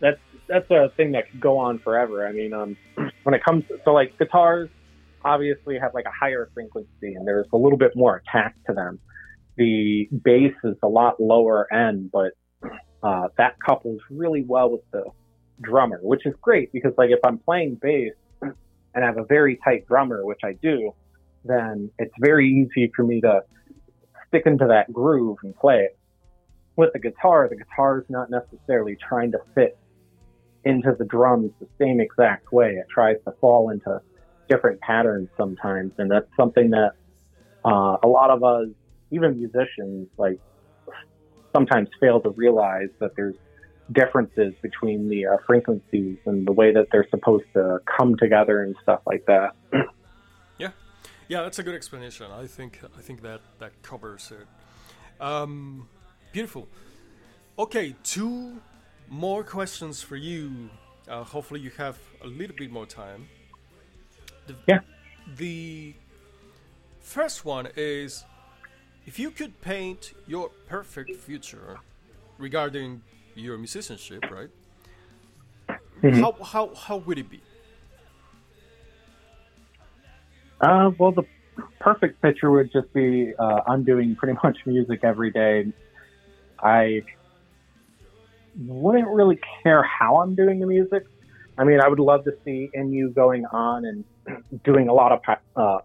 that's 0.00 0.20
that's 0.48 0.70
a 0.70 0.90
thing 0.96 1.12
that 1.12 1.30
could 1.30 1.40
go 1.40 1.58
on 1.58 1.78
forever. 1.78 2.26
I 2.26 2.32
mean, 2.32 2.52
um, 2.52 2.76
when 3.22 3.34
it 3.34 3.44
comes 3.44 3.64
to, 3.68 3.78
so 3.84 3.92
like 3.92 4.18
guitars, 4.18 4.68
obviously 5.24 5.78
have 5.78 5.94
like 5.94 6.06
a 6.06 6.12
higher 6.12 6.48
frequency 6.54 7.14
and 7.14 7.26
there's 7.26 7.46
a 7.52 7.56
little 7.56 7.78
bit 7.78 7.92
more 7.94 8.16
attack 8.16 8.54
to 8.66 8.72
them. 8.72 8.98
The 9.56 10.08
bass 10.24 10.54
is 10.64 10.76
a 10.82 10.88
lot 10.88 11.20
lower 11.20 11.72
end, 11.72 12.10
but 12.12 12.32
uh, 13.02 13.28
that 13.36 13.56
couples 13.60 14.00
really 14.10 14.44
well 14.46 14.70
with 14.70 14.90
the 14.92 15.04
drummer, 15.60 15.98
which 16.02 16.24
is 16.24 16.34
great 16.40 16.72
because 16.72 16.92
like 16.96 17.10
if 17.10 17.18
I'm 17.24 17.38
playing 17.38 17.78
bass 17.82 18.12
and 18.42 19.04
I 19.04 19.06
have 19.06 19.18
a 19.18 19.24
very 19.24 19.58
tight 19.64 19.86
drummer, 19.86 20.24
which 20.24 20.40
I 20.44 20.52
do, 20.52 20.92
then 21.44 21.90
it's 21.98 22.14
very 22.20 22.48
easy 22.48 22.90
for 22.94 23.04
me 23.04 23.20
to 23.20 23.42
stick 24.28 24.44
into 24.46 24.66
that 24.68 24.92
groove 24.92 25.38
and 25.42 25.54
play 25.56 25.80
it. 25.80 25.98
With 26.76 26.92
the 26.92 27.00
guitar, 27.00 27.48
the 27.48 27.56
guitar 27.56 27.98
is 27.98 28.04
not 28.08 28.30
necessarily 28.30 28.96
trying 29.08 29.32
to 29.32 29.38
fit 29.54 29.76
into 30.64 30.94
the 30.98 31.04
drums 31.04 31.50
the 31.60 31.68
same 31.78 32.00
exact 32.00 32.52
way. 32.52 32.72
It 32.72 32.86
tries 32.92 33.16
to 33.24 33.32
fall 33.40 33.70
into 33.70 34.00
different 34.48 34.80
patterns 34.80 35.28
sometimes, 35.36 35.92
and 35.98 36.10
that's 36.10 36.28
something 36.36 36.70
that 36.70 36.92
uh, 37.64 37.96
a 38.02 38.08
lot 38.08 38.30
of 38.30 38.42
us, 38.42 38.68
even 39.10 39.36
musicians, 39.36 40.08
like 40.16 40.38
sometimes 41.54 41.88
fail 42.00 42.20
to 42.20 42.30
realize 42.30 42.88
that 43.00 43.14
there's 43.16 43.36
differences 43.92 44.54
between 44.62 45.08
the 45.08 45.26
uh, 45.26 45.36
frequencies 45.46 46.18
and 46.26 46.46
the 46.46 46.52
way 46.52 46.72
that 46.72 46.88
they're 46.92 47.08
supposed 47.10 47.46
to 47.54 47.78
come 47.98 48.16
together 48.16 48.62
and 48.62 48.76
stuff 48.82 49.00
like 49.06 49.24
that. 49.26 49.52
yeah, 50.58 50.70
yeah, 51.28 51.42
that's 51.42 51.58
a 51.58 51.62
good 51.62 51.74
explanation. 51.74 52.26
I 52.30 52.46
think 52.46 52.80
I 52.96 53.00
think 53.00 53.22
that 53.22 53.40
that 53.58 53.82
covers 53.82 54.30
it. 54.30 54.46
Um, 55.22 55.88
beautiful. 56.32 56.68
Okay, 57.58 57.96
two 58.04 58.60
more 59.08 59.42
questions 59.42 60.02
for 60.02 60.16
you. 60.16 60.70
Uh, 61.08 61.24
hopefully, 61.24 61.60
you 61.60 61.70
have 61.76 61.98
a 62.22 62.26
little 62.26 62.56
bit 62.56 62.70
more 62.70 62.86
time. 62.86 63.28
The, 64.46 64.54
yeah. 64.66 64.80
The 65.36 65.94
first 67.00 67.44
one 67.44 67.68
is 67.76 68.24
if 69.06 69.18
you 69.18 69.30
could 69.30 69.60
paint 69.60 70.12
your 70.26 70.50
perfect 70.68 71.16
future 71.16 71.78
regarding 72.38 73.02
your 73.34 73.56
musicianship, 73.58 74.24
right? 74.30 74.50
Mm-hmm. 76.02 76.20
How, 76.20 76.32
how, 76.44 76.74
how 76.74 76.96
would 76.98 77.18
it 77.18 77.28
be? 77.28 77.40
Uh, 80.60 80.90
well, 80.98 81.12
the 81.12 81.24
perfect 81.80 82.20
picture 82.20 82.50
would 82.50 82.72
just 82.72 82.92
be 82.92 83.32
uh, 83.38 83.60
I'm 83.66 83.84
doing 83.84 84.16
pretty 84.16 84.38
much 84.44 84.58
music 84.66 85.00
every 85.02 85.30
day. 85.30 85.72
I 86.60 87.02
wouldn't 88.58 89.08
really 89.08 89.38
care 89.62 89.82
how 89.82 90.20
I'm 90.20 90.34
doing 90.34 90.60
the 90.60 90.66
music. 90.66 91.06
I 91.56 91.64
mean, 91.64 91.80
I 91.80 91.88
would 91.88 91.98
love 91.98 92.24
to 92.24 92.32
see 92.44 92.70
NU 92.74 93.10
going 93.10 93.44
on 93.46 93.84
and 93.84 94.04
doing 94.64 94.88
a 94.88 94.92
lot 94.92 95.12
of 95.12 95.20
uh, 95.56 95.78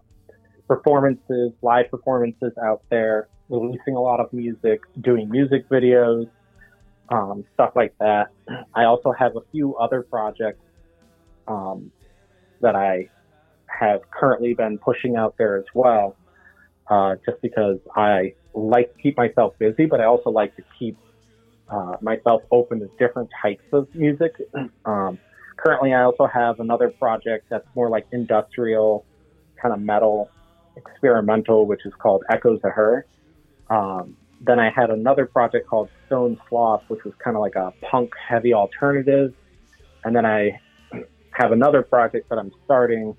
performances, 0.66 1.52
live 1.62 1.90
performances 1.90 2.52
out 2.62 2.82
there, 2.90 3.28
releasing 3.48 3.94
a 3.96 4.00
lot 4.00 4.20
of 4.20 4.32
music, 4.32 4.80
doing 5.00 5.30
music 5.30 5.68
videos, 5.68 6.28
um, 7.10 7.44
stuff 7.54 7.72
like 7.76 7.94
that. 7.98 8.28
I 8.74 8.84
also 8.84 9.12
have 9.12 9.36
a 9.36 9.42
few 9.52 9.76
other 9.76 10.02
projects 10.02 10.62
um, 11.46 11.90
that 12.60 12.74
I 12.74 13.10
have 13.66 14.00
currently 14.10 14.54
been 14.54 14.78
pushing 14.78 15.16
out 15.16 15.34
there 15.36 15.56
as 15.56 15.64
well, 15.74 16.16
uh, 16.88 17.16
just 17.26 17.40
because 17.42 17.78
I 17.94 18.34
like 18.54 18.94
to 18.94 19.02
keep 19.02 19.16
myself 19.16 19.58
busy, 19.58 19.86
but 19.86 20.00
I 20.00 20.04
also 20.04 20.30
like 20.30 20.54
to 20.56 20.62
keep 20.78 20.96
uh, 21.68 21.96
myself 22.00 22.42
open 22.50 22.80
to 22.80 22.90
different 22.98 23.30
types 23.40 23.64
of 23.72 23.92
music. 23.94 24.34
Um, 24.84 25.18
currently, 25.56 25.94
I 25.94 26.02
also 26.02 26.26
have 26.26 26.60
another 26.60 26.90
project 26.90 27.46
that's 27.48 27.66
more 27.74 27.88
like 27.88 28.06
industrial, 28.12 29.04
kind 29.60 29.74
of 29.74 29.80
metal, 29.80 30.30
experimental, 30.76 31.66
which 31.66 31.86
is 31.86 31.92
called 31.98 32.22
Echoes 32.30 32.60
of 32.64 32.72
Her. 32.72 33.06
Um, 33.70 34.16
then 34.40 34.58
I 34.58 34.70
had 34.70 34.90
another 34.90 35.26
project 35.26 35.68
called 35.68 35.88
Stone 36.06 36.38
Sloth, 36.48 36.82
which 36.88 37.04
was 37.04 37.14
kind 37.22 37.36
of 37.36 37.40
like 37.40 37.54
a 37.56 37.72
punk 37.80 38.12
heavy 38.28 38.52
alternative. 38.52 39.32
And 40.04 40.14
then 40.14 40.26
I 40.26 40.60
have 41.30 41.52
another 41.52 41.82
project 41.82 42.28
that 42.28 42.38
I'm 42.38 42.52
starting 42.64 43.16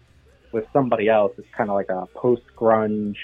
with 0.51 0.65
somebody 0.71 1.09
else. 1.09 1.33
It's 1.37 1.47
kind 1.57 1.69
of 1.69 1.75
like 1.75 1.89
a 1.89 2.05
post 2.13 2.43
grunge 2.55 3.17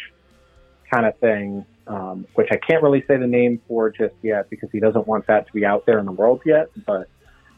kind 0.91 1.05
of 1.05 1.17
thing, 1.19 1.65
um, 1.87 2.25
which 2.35 2.47
I 2.51 2.57
can't 2.57 2.83
really 2.83 3.03
say 3.07 3.17
the 3.17 3.27
name 3.27 3.61
for 3.67 3.89
just 3.89 4.15
yet 4.21 4.49
because 4.49 4.69
he 4.71 4.79
doesn't 4.79 5.07
want 5.07 5.27
that 5.27 5.47
to 5.47 5.53
be 5.53 5.65
out 5.65 5.85
there 5.85 5.99
in 5.99 6.05
the 6.05 6.11
world 6.11 6.41
yet. 6.45 6.69
But 6.85 7.09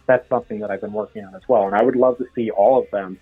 that's 0.07 0.27
something 0.29 0.59
that 0.59 0.71
I've 0.71 0.81
been 0.81 0.93
working 0.93 1.23
on 1.25 1.35
as 1.35 1.41
well. 1.47 1.67
And 1.67 1.75
I 1.75 1.83
would 1.83 1.95
love 1.95 2.17
to 2.17 2.25
see 2.35 2.49
all 2.49 2.81
of 2.81 2.89
them 2.91 3.19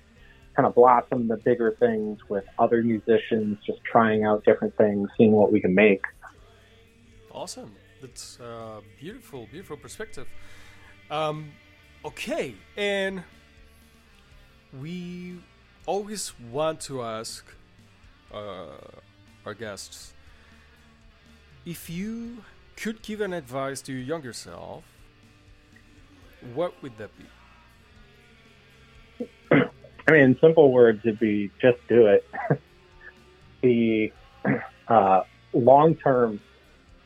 kind 0.55 0.67
of 0.67 0.75
blossom 0.75 1.27
the 1.27 1.37
bigger 1.37 1.75
things 1.79 2.19
with 2.29 2.43
other 2.59 2.83
musicians, 2.83 3.57
just 3.65 3.83
trying 3.83 4.23
out 4.25 4.43
different 4.43 4.75
things, 4.77 5.09
seeing 5.17 5.31
what 5.31 5.51
we 5.51 5.61
can 5.61 5.73
make. 5.73 6.03
Awesome. 7.31 7.75
That's 8.01 8.39
uh, 8.39 8.81
beautiful, 8.99 9.47
beautiful 9.49 9.77
perspective. 9.77 10.27
Um, 11.09 11.51
okay, 12.03 12.55
and 12.75 13.23
we 14.79 15.39
always 15.85 16.33
want 16.39 16.81
to 16.81 17.03
ask 17.03 17.45
uh, 18.33 18.65
our 19.45 19.53
guests 19.53 20.13
if 21.65 21.89
you 21.89 22.43
could 22.75 23.01
give 23.01 23.21
an 23.21 23.33
advice 23.33 23.81
to 23.83 23.91
your 23.93 24.01
younger 24.01 24.33
self, 24.33 24.83
what 26.53 26.81
would 26.81 26.97
that 26.97 27.11
be? 27.17 27.25
I 30.07 30.11
mean, 30.11 30.21
in 30.21 30.39
simple 30.41 30.71
words, 30.71 30.99
it'd 31.03 31.19
be 31.19 31.51
just 31.61 31.77
do 31.87 32.07
it. 32.07 32.25
the 33.61 34.11
uh, 34.87 35.21
long 35.53 35.95
term 35.95 36.39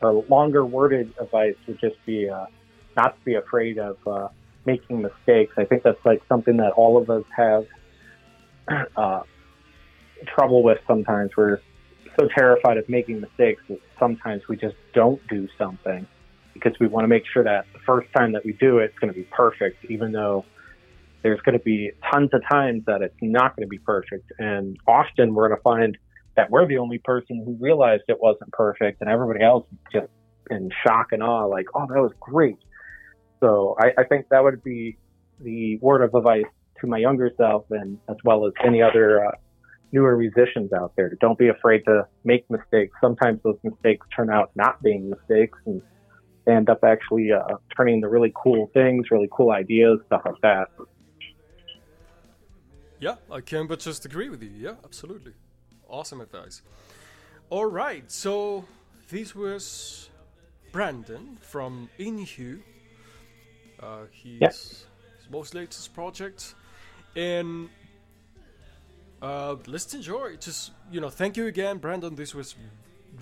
or 0.00 0.24
longer 0.28 0.64
worded 0.64 1.12
advice 1.20 1.56
would 1.66 1.78
just 1.80 1.96
be 2.06 2.28
uh, 2.28 2.46
not 2.96 3.18
to 3.18 3.24
be 3.24 3.34
afraid 3.34 3.78
of 3.78 3.98
uh, 4.06 4.28
making 4.64 5.02
mistakes. 5.02 5.54
I 5.56 5.64
think 5.64 5.82
that's 5.82 6.04
like 6.04 6.22
something 6.28 6.56
that 6.56 6.72
all 6.72 6.96
of 6.96 7.10
us 7.10 7.24
have 7.36 7.66
uh, 8.96 9.22
trouble 10.26 10.62
with 10.62 10.78
sometimes. 10.86 11.36
We're 11.36 11.60
so 12.18 12.28
terrified 12.36 12.76
of 12.78 12.88
making 12.88 13.20
mistakes 13.20 13.62
that 13.68 13.80
sometimes 13.98 14.42
we 14.48 14.56
just 14.56 14.76
don't 14.94 15.20
do 15.28 15.48
something 15.58 16.06
because 16.54 16.72
we 16.80 16.86
want 16.86 17.04
to 17.04 17.08
make 17.08 17.24
sure 17.32 17.44
that 17.44 17.66
the 17.72 17.78
first 17.80 18.08
time 18.16 18.32
that 18.32 18.44
we 18.44 18.52
do 18.54 18.78
it, 18.78 18.84
it's 18.86 18.98
going 18.98 19.12
to 19.12 19.18
be 19.18 19.28
perfect, 19.30 19.84
even 19.90 20.12
though 20.12 20.44
there's 21.22 21.40
going 21.40 21.58
to 21.58 21.64
be 21.64 21.90
tons 22.12 22.30
of 22.32 22.40
times 22.50 22.82
that 22.86 23.02
it's 23.02 23.16
not 23.20 23.54
going 23.56 23.66
to 23.66 23.70
be 23.70 23.78
perfect. 23.78 24.32
And 24.38 24.76
often 24.86 25.34
we're 25.34 25.48
going 25.48 25.58
to 25.58 25.62
find 25.62 25.98
that 26.36 26.50
we're 26.50 26.66
the 26.66 26.78
only 26.78 26.98
person 26.98 27.42
who 27.44 27.56
realized 27.60 28.04
it 28.08 28.18
wasn't 28.20 28.52
perfect, 28.52 29.00
and 29.00 29.10
everybody 29.10 29.44
else 29.44 29.66
just 29.92 30.08
in 30.50 30.70
shock 30.86 31.08
and 31.12 31.22
awe, 31.22 31.46
like, 31.46 31.66
oh, 31.74 31.86
that 31.88 32.00
was 32.00 32.12
great. 32.20 32.58
So 33.40 33.76
I, 33.80 34.00
I 34.00 34.04
think 34.04 34.28
that 34.30 34.42
would 34.42 34.62
be 34.62 34.96
the 35.40 35.78
word 35.78 36.02
of 36.02 36.14
advice 36.14 36.44
to 36.80 36.86
my 36.86 36.98
younger 36.98 37.30
self, 37.36 37.64
and 37.70 37.98
as 38.08 38.16
well 38.24 38.46
as 38.46 38.52
any 38.64 38.82
other 38.82 39.26
uh, 39.26 39.32
newer 39.96 40.16
musicians 40.16 40.72
out 40.74 40.92
there. 40.96 41.08
Don't 41.20 41.38
be 41.38 41.48
afraid 41.48 41.80
to 41.86 42.06
make 42.24 42.44
mistakes. 42.50 42.92
Sometimes 43.00 43.40
those 43.42 43.58
mistakes 43.64 44.06
turn 44.14 44.28
out 44.30 44.50
not 44.54 44.82
being 44.82 45.08
mistakes, 45.08 45.58
and 45.64 45.80
end 46.46 46.68
up 46.68 46.80
actually 46.84 47.32
uh, 47.32 47.56
turning 47.74 47.96
into 47.96 48.08
really 48.08 48.32
cool 48.42 48.70
things, 48.74 49.06
really 49.10 49.28
cool 49.32 49.50
ideas, 49.50 49.98
stuff 50.06 50.22
like 50.26 50.40
that. 50.42 50.68
Yeah, 53.00 53.16
I 53.30 53.40
can 53.40 53.66
but 53.66 53.80
just 53.80 54.04
agree 54.04 54.28
with 54.28 54.42
you. 54.42 54.50
Yeah, 54.50 54.74
absolutely. 54.84 55.32
Awesome 55.88 56.20
advice. 56.20 56.62
All 57.48 57.66
right, 57.66 58.10
so 58.10 58.64
this 59.08 59.34
was 59.34 60.10
Brandon 60.72 61.38
from 61.40 61.88
Inhu. 61.98 62.60
Uh, 63.80 64.04
yeah. 64.22 64.48
his 64.48 64.86
most 65.30 65.54
latest 65.54 65.94
project, 65.94 66.54
and 67.14 67.68
uh, 69.22 69.56
let's 69.66 69.92
enjoy. 69.94 70.36
Just 70.36 70.72
you 70.90 71.00
know, 71.00 71.08
thank 71.08 71.36
you 71.36 71.46
again, 71.46 71.78
Brandon. 71.78 72.14
This 72.14 72.34
was 72.34 72.54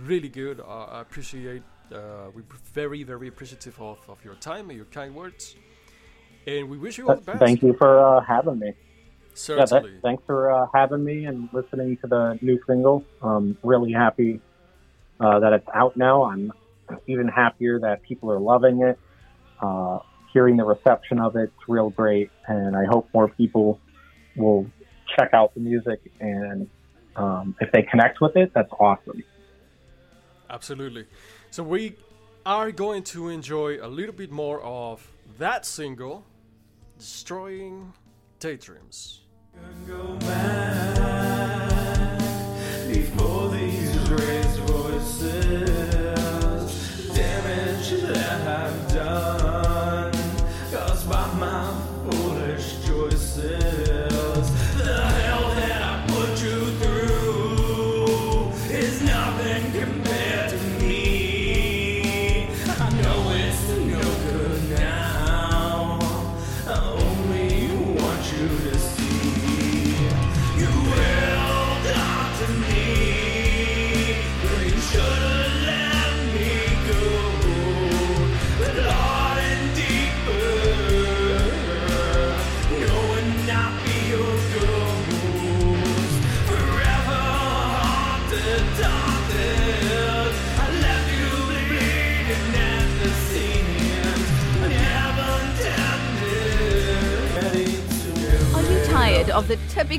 really 0.02 0.28
good. 0.28 0.60
Uh, 0.60 0.84
I 0.84 1.00
appreciate. 1.00 1.62
Uh, 1.92 2.30
we're 2.34 2.42
very, 2.72 3.02
very 3.02 3.28
appreciative 3.28 3.80
of, 3.80 3.98
of 4.08 4.24
your 4.24 4.34
time 4.34 4.70
and 4.70 4.76
your 4.76 4.86
kind 4.86 5.14
words, 5.14 5.54
and 6.46 6.68
we 6.68 6.78
wish 6.78 6.98
you 6.98 7.08
all 7.08 7.16
the 7.16 7.22
best. 7.22 7.38
Thank 7.38 7.62
you 7.62 7.74
for 7.74 7.98
uh, 7.98 8.20
having 8.20 8.58
me. 8.58 8.72
Certainly. 9.34 9.90
Yeah, 9.90 9.96
that, 9.96 10.02
thanks 10.02 10.22
for 10.26 10.50
uh, 10.50 10.66
having 10.72 11.04
me 11.04 11.26
and 11.26 11.48
listening 11.52 11.96
to 11.98 12.06
the 12.06 12.38
new 12.40 12.58
single. 12.66 13.04
Um, 13.20 13.56
really 13.62 13.92
happy 13.92 14.40
uh, 15.20 15.40
that 15.40 15.52
it's 15.52 15.68
out 15.74 15.96
now. 15.96 16.24
I'm 16.24 16.52
even 17.06 17.28
happier 17.28 17.80
that 17.80 18.02
people 18.02 18.30
are 18.30 18.40
loving 18.40 18.82
it. 18.82 18.98
Uh, 19.60 19.98
hearing 20.32 20.56
the 20.56 20.64
reception 20.64 21.18
of 21.20 21.36
it, 21.36 21.44
it's 21.44 21.68
real 21.68 21.90
great, 21.90 22.30
and 22.46 22.76
I 22.76 22.84
hope 22.84 23.08
more 23.14 23.28
people 23.28 23.80
will 24.36 24.66
check 25.16 25.32
out 25.32 25.54
the 25.54 25.60
music. 25.60 26.00
And 26.20 26.68
um, 27.16 27.54
if 27.60 27.70
they 27.72 27.82
connect 27.82 28.20
with 28.20 28.36
it, 28.36 28.52
that's 28.54 28.72
awesome. 28.78 29.22
Absolutely. 30.50 31.06
So 31.50 31.62
we 31.62 31.96
are 32.44 32.70
going 32.70 33.02
to 33.04 33.28
enjoy 33.28 33.78
a 33.80 33.88
little 33.88 34.14
bit 34.14 34.30
more 34.30 34.60
of 34.62 35.06
that 35.38 35.64
single, 35.64 36.24
"Destroying 36.98 37.92
Daydreams." 38.38 39.20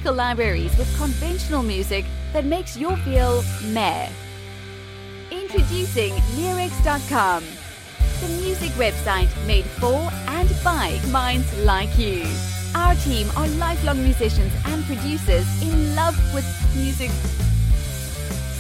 Libraries 0.04 0.78
with 0.78 0.94
conventional 0.98 1.64
music 1.64 2.06
that 2.34 2.44
makes 2.44 2.76
you 2.76 2.96
feel 2.98 3.44
meh? 3.72 4.10
Introducing 5.32 6.14
Lyrics.com, 6.36 7.44
the 8.22 8.28
music 8.42 8.72
website 8.72 9.30
made 9.48 9.64
for 9.64 10.10
and 10.28 10.54
by 10.64 11.00
minds 11.12 11.48
like 11.60 11.98
you. 11.98 12.26
Our 12.76 12.94
team 12.96 13.30
are 13.38 13.48
lifelong 13.48 14.04
musicians 14.04 14.52
and 14.66 14.84
producers 14.86 15.48
in 15.62 15.96
love 15.96 16.18
with 16.34 16.46
music. 16.76 17.10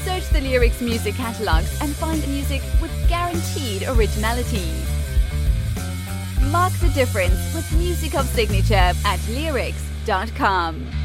Search 0.05 0.27
the 0.29 0.41
Lyrics 0.41 0.79
music 0.79 1.15
catalogs 1.15 1.77
and 1.81 1.93
find 1.95 2.25
music 2.29 2.61
with 2.81 2.91
guaranteed 3.09 3.83
originality. 3.89 4.71
Mark 6.49 6.71
the 6.73 6.89
difference 6.95 7.53
with 7.53 7.69
music 7.73 8.15
of 8.15 8.25
signature 8.27 8.93
at 9.03 9.19
lyrics.com. 9.29 11.04